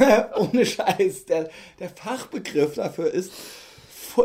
[0.36, 1.26] Ohne Scheiß.
[1.26, 3.32] Der, der Fachbegriff dafür ist,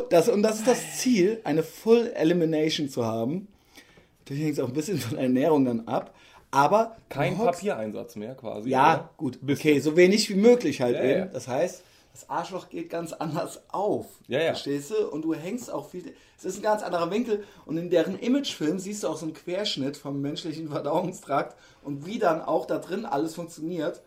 [0.10, 3.48] das, und das ist das Ziel, eine Full Elimination zu haben.
[4.20, 6.16] Natürlich hängt es auch ein bisschen von Ernährung dann ab.
[6.52, 6.96] Aber.
[7.10, 8.70] Kein Papiereinsatz mehr quasi.
[8.70, 9.10] Ja, oder?
[9.18, 9.40] gut.
[9.48, 11.20] Okay, so wenig wie möglich halt ja, eben.
[11.20, 11.26] Ja.
[11.26, 14.06] Das heißt, das Arschloch geht ganz anders auf.
[14.28, 14.46] Ja, ja.
[14.54, 15.10] Verstehst du?
[15.10, 16.14] Und du hängst auch viel.
[16.38, 17.44] Es ist ein ganz anderer Winkel.
[17.66, 22.18] Und in deren Imagefilm siehst du auch so einen Querschnitt vom menschlichen Verdauungstrakt und wie
[22.18, 24.02] dann auch da drin alles funktioniert.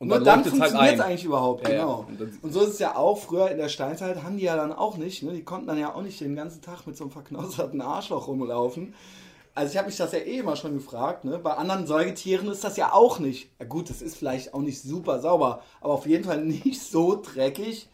[0.00, 2.06] Und Nur dann, dann funktioniert es halt eigentlich überhaupt, ja, genau.
[2.08, 2.24] Ja.
[2.24, 4.72] Und, und, so ist es ja auch, früher in der Steinzeit haben die ja dann
[4.72, 5.34] auch nicht, ne?
[5.34, 8.94] die konnten dann ja auch nicht den ganzen Tag mit so einem verknosperten Arschloch rumlaufen.
[9.54, 11.38] Also ich habe mich das ja eh immer schon gefragt, ne?
[11.38, 13.50] bei anderen Säugetieren ist das ja auch nicht.
[13.58, 17.20] Ja gut, das ist vielleicht auch nicht super sauber, aber auf jeden Fall nicht so
[17.20, 17.86] dreckig,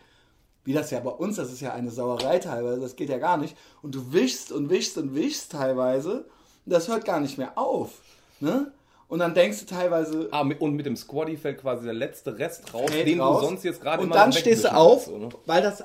[0.63, 3.37] wie das ja bei uns, das ist ja eine Sauerei teilweise, das geht ja gar
[3.37, 3.57] nicht.
[3.83, 6.27] Und du wischst und wischst und wischst teilweise
[6.67, 8.01] und das hört gar nicht mehr auf.
[8.39, 8.71] Ne?
[9.09, 10.29] Und dann denkst du teilweise.
[10.33, 13.41] Ah, und mit dem Squaddy fällt quasi der letzte Rest raus, den raus.
[13.41, 15.29] du sonst jetzt gerade Und dann stehst du auf, so, ne?
[15.47, 15.85] weil das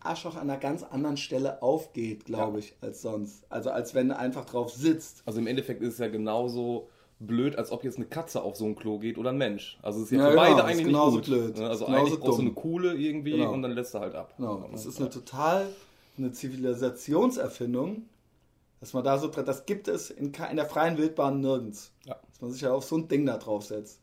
[0.00, 2.64] Arschloch an einer ganz anderen Stelle aufgeht, glaube ja.
[2.64, 3.44] ich, als sonst.
[3.50, 5.22] Also als wenn du einfach drauf sitzt.
[5.26, 8.64] Also im Endeffekt ist es ja genauso blöd, als ob jetzt eine Katze auf so
[8.64, 9.78] ein Klo geht oder ein Mensch.
[9.82, 11.24] Also es ist ja, ja für genau, beide eigentlich nicht gut.
[11.24, 11.58] Blöd.
[11.58, 11.68] Ne?
[11.68, 13.52] Also eigentlich brauchst du eine coole irgendwie genau.
[13.52, 14.34] und dann lässt du halt ab.
[14.36, 14.68] Genau.
[14.72, 15.66] Das ist eine total
[16.16, 18.02] eine Zivilisationserfindung
[18.84, 21.90] dass man da so, das gibt es in, in der freien Wildbahn nirgends.
[22.04, 22.20] Ja.
[22.28, 23.98] Dass man sich ja auf so ein Ding da draufsetzt.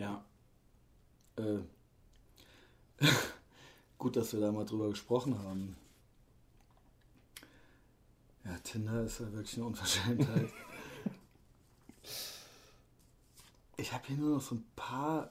[0.00, 0.24] Ja.
[1.36, 1.58] Äh.
[3.98, 5.76] Gut, dass wir da mal drüber gesprochen haben.
[8.44, 10.50] Ja, Tinder ist ja wirklich eine Unverschämtheit.
[13.76, 15.30] ich habe hier nur noch so ein paar.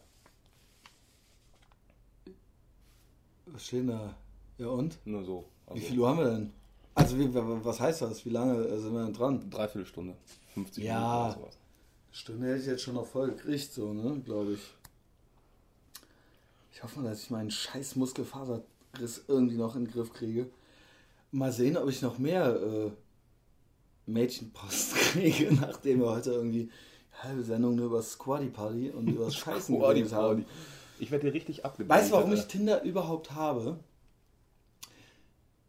[3.47, 4.15] Was steht da?
[4.57, 5.05] Ja und?
[5.05, 5.49] Nur so.
[5.65, 6.62] Also Wie viel Uhr haben wir denn?
[6.95, 8.25] Also wie, was heißt das?
[8.25, 9.49] Wie lange sind wir denn dran?
[9.49, 10.15] Dreiviertel Stunde.
[10.53, 11.57] 50 ja, Minuten oder sowas.
[12.11, 14.59] Stunde hätte ich jetzt schon noch voll gekriegt, so, ne, glaube ich.
[16.71, 20.47] Ich hoffe mal, dass ich meinen scheiß Muskelfaserriss irgendwie noch in den Griff kriege.
[21.31, 22.91] Mal sehen, ob ich noch mehr äh,
[24.05, 26.69] Mädchenpost kriege, nachdem wir heute irgendwie
[27.21, 30.45] halbe Sendung nur über Squatty Party und über das Scheißen geredet haben.
[30.99, 31.97] Ich werde dir richtig abgebildet.
[31.97, 33.79] Weißt du, warum ich Tinder überhaupt habe?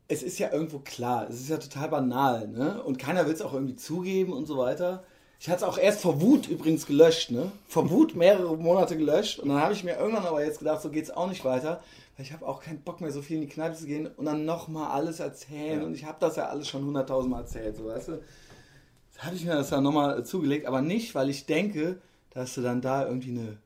[0.08, 2.82] Es ist ja irgendwo klar, es ist ja total banal, ne?
[2.82, 5.04] Und keiner will es auch irgendwie zugeben und so weiter.
[5.40, 7.52] Ich hatte es auch erst vor Wut übrigens gelöscht, ne?
[7.66, 9.38] Vor Wut mehrere Monate gelöscht.
[9.38, 11.82] Und dann habe ich mir irgendwann aber jetzt gedacht, so geht es auch nicht weiter.
[12.16, 14.24] Weil ich habe auch keinen Bock mehr, so viel in die Kneipe zu gehen und
[14.24, 15.80] dann nochmal alles erzählen.
[15.80, 15.86] Ja.
[15.86, 18.12] Und ich habe das ja alles schon hunderttausendmal erzählt, so weißt du.
[18.12, 22.00] Jetzt habe ich mir das ja nochmal zugelegt, aber nicht, weil ich denke,
[22.30, 23.58] dass du dann da irgendwie eine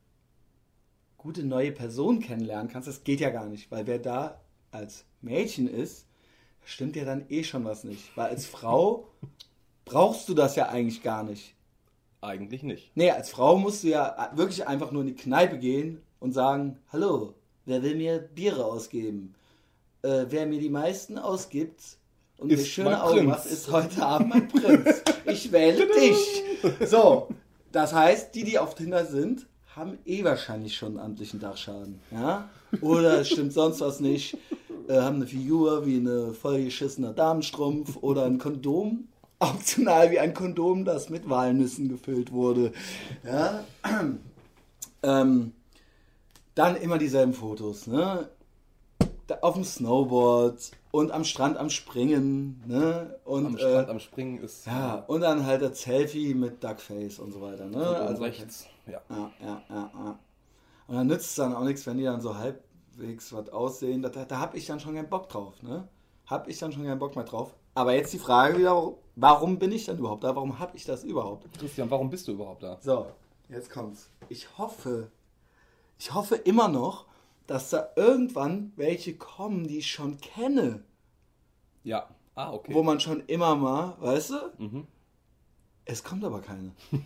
[1.17, 2.87] gute neue Person kennenlernen kannst.
[2.87, 6.08] Das geht ja gar nicht, weil wer da als Mädchen ist,
[6.65, 8.15] stimmt ja dann eh schon was nicht.
[8.15, 9.07] Weil als Frau
[9.85, 11.55] brauchst du das ja eigentlich gar nicht.
[12.21, 12.91] Eigentlich nicht.
[12.95, 16.77] Nee, als Frau musst du ja wirklich einfach nur in die Kneipe gehen und sagen,
[16.91, 17.33] hallo,
[17.65, 19.35] wer will mir Biere ausgeben?
[20.01, 21.81] Äh, wer mir die meisten ausgibt
[22.37, 25.01] und ist mir schöne Augen macht, ist heute Abend mein Prinz.
[25.25, 26.43] Ich wähle dich.
[26.85, 27.29] So,
[27.71, 31.99] das heißt, die, die auf Tinder sind, haben eh wahrscheinlich schon einen amtlichen Dachschaden.
[32.11, 32.49] Ja?
[32.81, 34.37] Oder es stimmt sonst was nicht
[34.89, 39.07] äh, haben eine Figur wie eine vollgeschissener Damenstrumpf oder ein Kondom.
[39.39, 42.73] Optional wie ein Kondom, das mit Walnüssen gefüllt wurde.
[43.23, 43.63] Ja.
[45.01, 45.53] Ähm,
[46.55, 47.87] dann immer dieselben Fotos.
[47.87, 48.27] Ne?
[49.41, 52.61] auf dem Snowboard und am Strand am Springen.
[52.67, 53.15] Ne?
[53.23, 54.65] Und, am Strand äh, am Springen ist.
[54.65, 57.65] Ja, und dann halt das Selfie mit Duckface und so weiter.
[57.65, 57.85] Ne?
[57.85, 58.99] Also, rechts, ja.
[59.09, 60.19] Ja, ja, ja, ja.
[60.87, 62.61] Und dann nützt es dann auch nichts, wenn die dann so halb
[62.99, 65.61] halbwegs was aussehen, da, da habe ich dann schon keinen Bock drauf.
[65.63, 65.87] Ne?
[66.25, 67.55] Habe ich dann schon keinen Bock mehr drauf.
[67.75, 70.35] Aber jetzt die Frage wieder, warum bin ich dann überhaupt da?
[70.35, 71.47] Warum habe ich das überhaupt?
[71.57, 72.77] Christian, warum bist du überhaupt da?
[72.81, 73.07] So,
[73.47, 74.09] jetzt kommt's.
[74.27, 75.11] Ich hoffe,
[75.97, 77.05] ich hoffe immer noch,
[77.47, 80.83] dass da irgendwann welche kommen, die ich schon kenne.
[81.83, 82.73] Ja, ah, okay.
[82.73, 84.35] Wo man schon immer mal, weißt du?
[84.57, 84.87] Mhm.
[85.85, 86.73] Es kommt aber keine.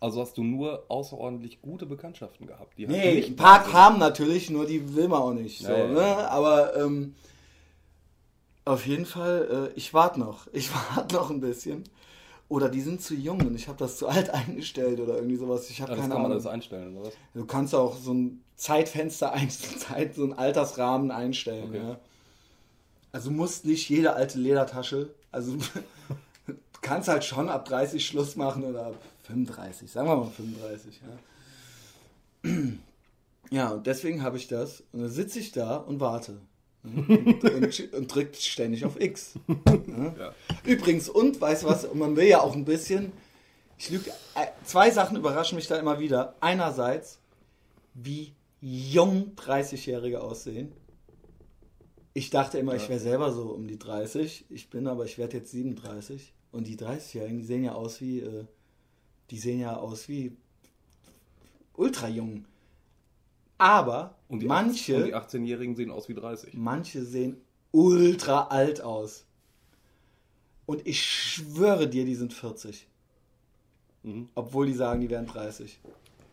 [0.00, 2.76] Also hast du nur außerordentlich gute Bekanntschaften gehabt.
[2.78, 5.60] Die nee, ein paar kamen natürlich, nur die will man auch nicht.
[5.60, 6.30] So, ja, ne?
[6.30, 7.14] Aber ähm,
[8.64, 10.46] auf jeden Fall, äh, ich warte noch.
[10.52, 11.84] Ich warte noch ein bisschen.
[12.48, 15.70] Oder die sind zu jung und ich habe das zu alt eingestellt oder irgendwie sowas.
[15.70, 17.14] Ich habe ja, keine kann man das einstellen oder was?
[17.32, 21.68] Du kannst auch so ein Zeitfenster einstellen, so einen Altersrahmen einstellen.
[21.68, 21.78] Okay.
[21.78, 21.98] Ja.
[23.12, 25.52] Also musst nicht jede alte Ledertasche, also
[26.46, 31.00] du kannst halt schon ab 30 Schluss machen oder ab 35, sagen wir mal 35,
[31.02, 32.50] ja.
[33.50, 34.82] Ja, und deswegen habe ich das.
[34.92, 36.40] Und dann sitze ich da und warte.
[36.82, 39.34] und, und, und, drückt ständig auf X.
[40.18, 40.34] Ja?
[40.64, 43.12] Übrigens, und weißt du was, man will ja auch ein bisschen,
[43.78, 46.34] ich lüge, äh, zwei Sachen überraschen mich da immer wieder.
[46.40, 47.20] Einerseits,
[47.94, 50.72] wie jung 30-Jährige aussehen.
[52.12, 52.82] Ich dachte immer, ja.
[52.82, 54.46] ich wäre selber so um die 30.
[54.50, 56.34] Ich bin aber, ich werde jetzt 37.
[56.52, 58.44] Und die 30-Jährigen, die sehen ja aus wie, äh,
[59.30, 60.36] die sehen ja aus wie
[61.74, 62.44] ultra jung.
[63.58, 64.96] Aber und manche.
[64.96, 66.54] 18, die 18-Jährigen sehen aus wie 30.
[66.54, 67.36] Manche sehen
[67.70, 69.24] ultra alt aus.
[70.66, 72.86] Und ich schwöre dir, die sind 40.
[74.02, 74.28] Mhm.
[74.34, 75.78] Obwohl die sagen, die wären 30.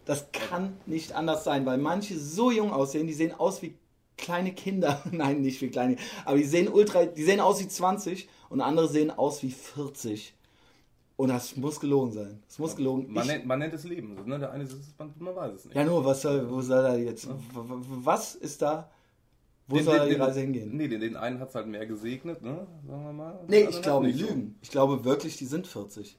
[0.06, 3.76] Das kann nicht anders sein, weil manche so jung aussehen, die sehen aus wie
[4.18, 5.04] kleine Kinder.
[5.12, 8.88] Nein, nicht wie kleine, aber die sehen ultra, die sehen aus wie 20 und andere
[8.88, 10.34] sehen aus wie 40.
[11.22, 12.42] Und das muss gelogen sein.
[12.48, 13.14] Das muss gelogen.
[13.14, 14.18] Man, ich, nennt, man nennt es Leben.
[14.26, 14.40] Ne?
[14.40, 15.76] Der eine ist es, man, man, weiß es nicht.
[15.76, 17.28] Ja, nur, was soll, wo soll er jetzt?
[17.54, 18.90] Was ist da?
[19.68, 20.76] Wo den, soll den, die Reise hingehen?
[20.76, 22.66] Nee, den, den einen hat es halt mehr gesegnet, ne?
[22.88, 23.40] Sagen wir mal.
[23.48, 24.58] Nee, ich glaube, die lügen.
[24.64, 26.18] Ich glaube wirklich, die sind 40.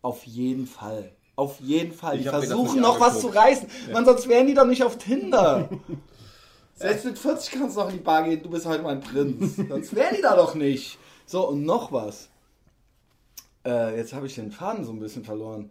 [0.00, 1.12] Auf jeden Fall.
[1.36, 2.16] Auf jeden Fall.
[2.16, 3.68] Die versuchen noch was zu reißen.
[3.88, 3.92] Ja.
[3.92, 5.68] Man, sonst wären die doch nicht auf Tinder.
[6.76, 9.56] Selbst mit 40 kannst du doch in die Bar gehen, du bist heute mein Prinz.
[9.68, 10.98] sonst wären die da doch nicht.
[11.26, 12.29] So, und noch was.
[13.64, 15.70] Äh, jetzt habe ich den Faden so ein bisschen verloren.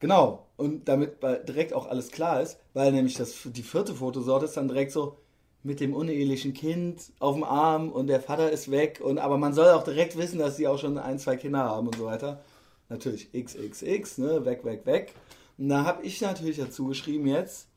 [0.00, 0.46] Genau.
[0.56, 4.68] Und damit direkt auch alles klar ist, weil nämlich das, die vierte Fotosorte ist dann
[4.68, 5.18] direkt so
[5.62, 9.00] mit dem unehelichen Kind auf dem Arm und der Vater ist weg.
[9.02, 11.86] Und, aber man soll auch direkt wissen, dass sie auch schon ein, zwei Kinder haben
[11.86, 12.42] und so weiter.
[12.88, 14.44] Natürlich XXX, ne?
[14.44, 15.14] Weg, weg, weg.
[15.58, 17.68] Und da habe ich natürlich dazu geschrieben jetzt: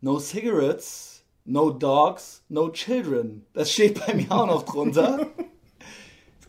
[0.00, 3.46] No cigarettes, no dogs, no children.
[3.54, 5.26] Das steht bei mir auch noch drunter.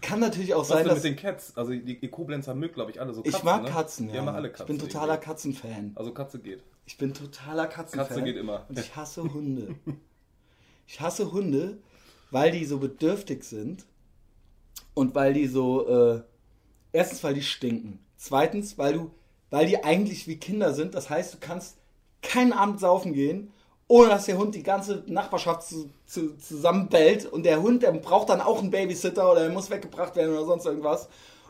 [0.01, 0.95] kann natürlich auch Was sein, dass...
[0.95, 1.55] mit den Cats?
[1.55, 3.69] Also die, die Koblenzer mögen, glaube ich, alle so Katzen, Ich mag ne?
[3.69, 4.25] Katzen, ja.
[4.25, 4.75] alle Katzen.
[4.75, 5.91] Ich bin totaler Katzenfan.
[5.95, 6.63] Also Katze geht.
[6.85, 8.07] Ich bin totaler Katzenfan.
[8.07, 8.65] Katze geht immer.
[8.69, 9.75] Und ich hasse Hunde.
[10.87, 11.77] ich hasse Hunde,
[12.31, 13.85] weil die so bedürftig sind
[14.93, 15.87] und weil die so...
[15.87, 16.21] Äh,
[16.91, 17.99] erstens, weil die stinken.
[18.15, 19.11] Zweitens, weil du...
[19.49, 20.93] Weil die eigentlich wie Kinder sind.
[20.93, 21.77] Das heißt, du kannst
[22.21, 23.53] keinen Abend saufen gehen
[23.87, 27.25] ohne dass der Hund die ganze Nachbarschaft zu, zu, zusammenbellt.
[27.25, 30.45] Und der Hund, der braucht dann auch einen Babysitter oder er muss weggebracht werden oder
[30.45, 31.07] sonst irgendwas.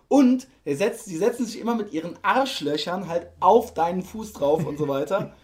[0.07, 4.65] Und der setzt, die setzen sich immer mit ihren Arschlöchern halt auf deinen Fuß drauf
[4.65, 5.33] und so weiter.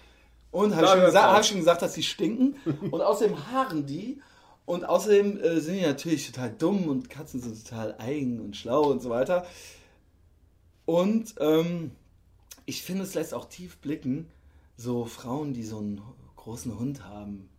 [0.51, 2.57] Und habe ich, hab ich schon gesagt, dass sie stinken.
[2.91, 4.21] Und außerdem haaren die.
[4.65, 8.83] Und außerdem äh, sind die natürlich total dumm und Katzen sind total eigen und schlau
[8.83, 9.47] und so weiter.
[10.85, 11.91] Und ähm,
[12.65, 14.29] ich finde, es lässt auch tief blicken,
[14.77, 16.01] so Frauen, die so einen
[16.43, 17.49] großen Hund haben,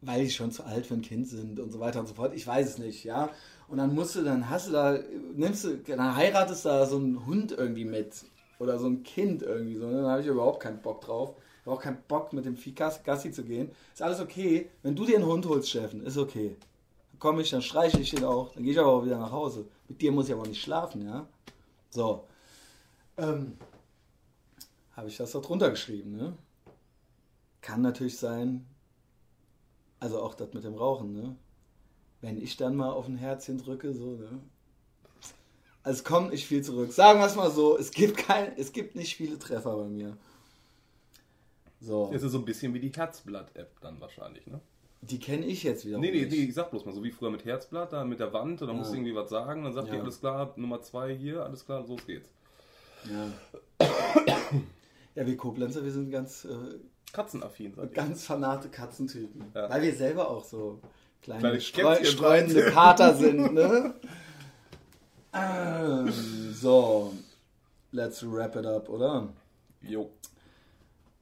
[0.00, 2.34] weil die schon zu alt für ein Kind sind und so weiter und so fort.
[2.34, 3.30] Ich weiß es nicht, ja.
[3.68, 4.98] Und dann musst du, dann hast du da,
[5.34, 8.24] nimmst du, dann heiratest du da so einen Hund irgendwie mit.
[8.58, 9.90] Oder so ein Kind irgendwie so.
[9.90, 11.34] Dann habe ich überhaupt keinen Bock drauf.
[11.60, 13.70] Ich habe auch keinen Bock, mit dem Vieh Gassi zu gehen.
[13.92, 14.70] Ist alles okay.
[14.82, 16.56] Wenn du dir einen Hund holst, Steffen, ist okay.
[17.12, 18.52] Dann komme ich, dann streiche ich den auch.
[18.52, 19.66] Dann gehe ich aber auch wieder nach Hause.
[19.88, 21.26] Mit dir muss ich aber nicht schlafen, ja.
[21.90, 22.24] So.
[23.16, 23.56] Ähm,
[24.96, 26.34] habe ich das da drunter geschrieben, ne?
[27.64, 28.66] Kann natürlich sein,
[29.98, 31.34] also auch das mit dem Rauchen, ne?
[32.20, 34.38] Wenn ich dann mal auf ein Herzchen drücke, so, ne?
[35.82, 36.92] Also es kommt nicht viel zurück.
[36.92, 40.14] Sagen wir es mal so, es gibt, kein, es gibt nicht viele Treffer bei mir.
[41.80, 42.10] So.
[42.12, 44.60] Das ist so ein bisschen wie die Herzblatt-App dann wahrscheinlich, ne?
[45.00, 45.96] Die kenne ich jetzt wieder.
[45.96, 48.34] Nee, nee, nee, ich sag bloß mal, so wie früher mit Herzblatt, da mit der
[48.34, 48.78] Wand, und dann ah.
[48.80, 49.94] musst du irgendwie was sagen, dann sagt ja.
[49.94, 52.28] die, alles klar, Nummer zwei hier, alles klar, so geht's.
[53.10, 53.86] Ja.
[55.14, 56.78] ja, wir Koblenzer, wir sind ganz äh,
[57.14, 57.72] katzenaffin.
[57.74, 59.46] Sag ganz fanate Katzentypen.
[59.54, 59.70] Ja.
[59.70, 60.80] Weil wir selber auch so
[61.22, 63.54] kleine, kleine streu streunende Kater sind.
[63.54, 63.94] Ne?
[65.32, 66.12] ähm,
[66.52, 67.12] so,
[67.92, 69.28] let's wrap it up, oder?
[69.80, 70.10] Jo.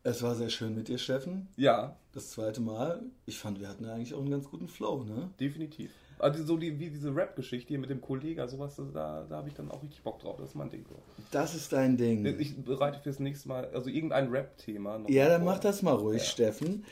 [0.03, 1.49] Es war sehr schön mit dir, Steffen.
[1.57, 1.97] Ja.
[2.13, 3.03] Das zweite Mal.
[3.25, 5.31] Ich fand, wir hatten eigentlich auch einen ganz guten Flow, ne?
[5.41, 5.93] Definitiv.
[6.23, 9.55] Also so die, wie diese Rap-Geschichte hier mit dem Kollegen, sowas, da, da habe ich
[9.55, 10.37] dann auch richtig Bock drauf.
[10.39, 10.85] Das ist mein Ding.
[10.89, 10.95] So.
[11.33, 12.25] Das ist dein Ding.
[12.39, 15.01] Ich bereite fürs nächste Mal, also irgendein Rap-Thema.
[15.09, 15.53] Ja, dann vor.
[15.53, 16.29] mach das mal ruhig, ja.
[16.29, 16.85] Steffen.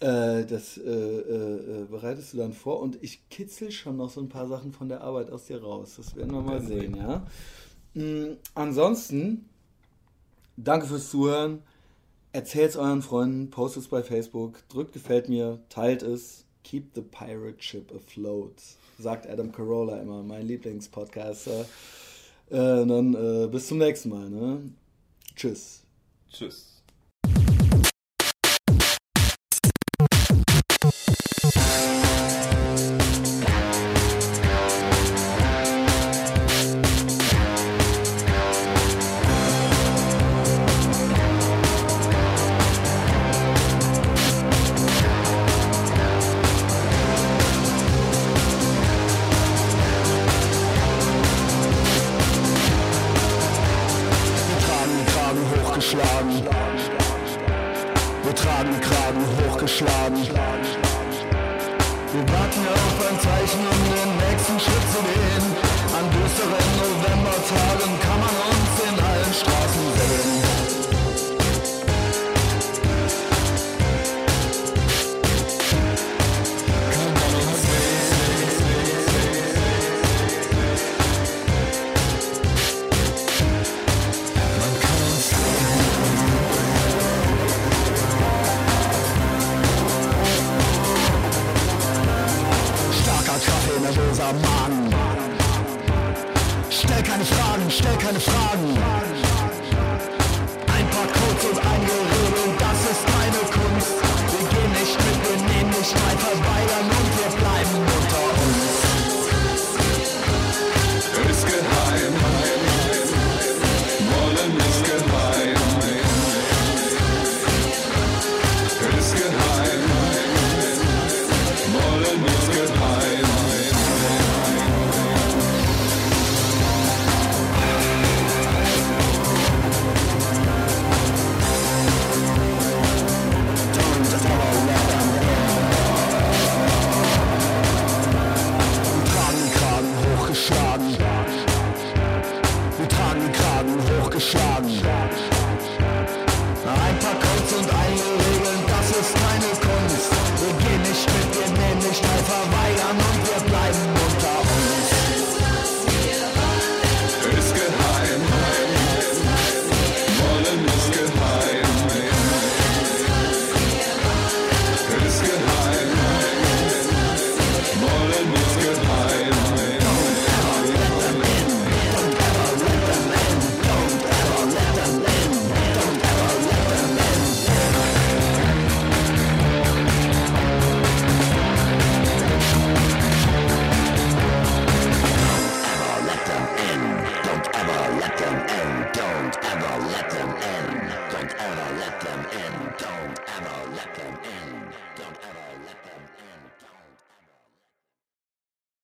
[0.00, 4.28] Äh, das äh, äh, bereitest du dann vor und ich kitzel schon noch so ein
[4.28, 5.94] paar Sachen von der Arbeit aus dir raus.
[5.96, 7.26] Das werden wir mal sehen, ja.
[7.94, 9.48] Mhm, ansonsten,
[10.58, 11.62] danke fürs Zuhören.
[12.32, 17.02] Erzählt es euren Freunden, postet es bei Facebook, drückt gefällt mir, teilt es Keep the
[17.02, 18.60] Pirate Ship Afloat,
[18.98, 21.60] sagt Adam Carolla immer, mein Lieblingspodcaster.
[22.50, 24.28] Äh, dann äh, bis zum nächsten Mal.
[24.28, 24.72] Ne?
[25.36, 25.84] Tschüss.
[26.28, 26.75] Tschüss.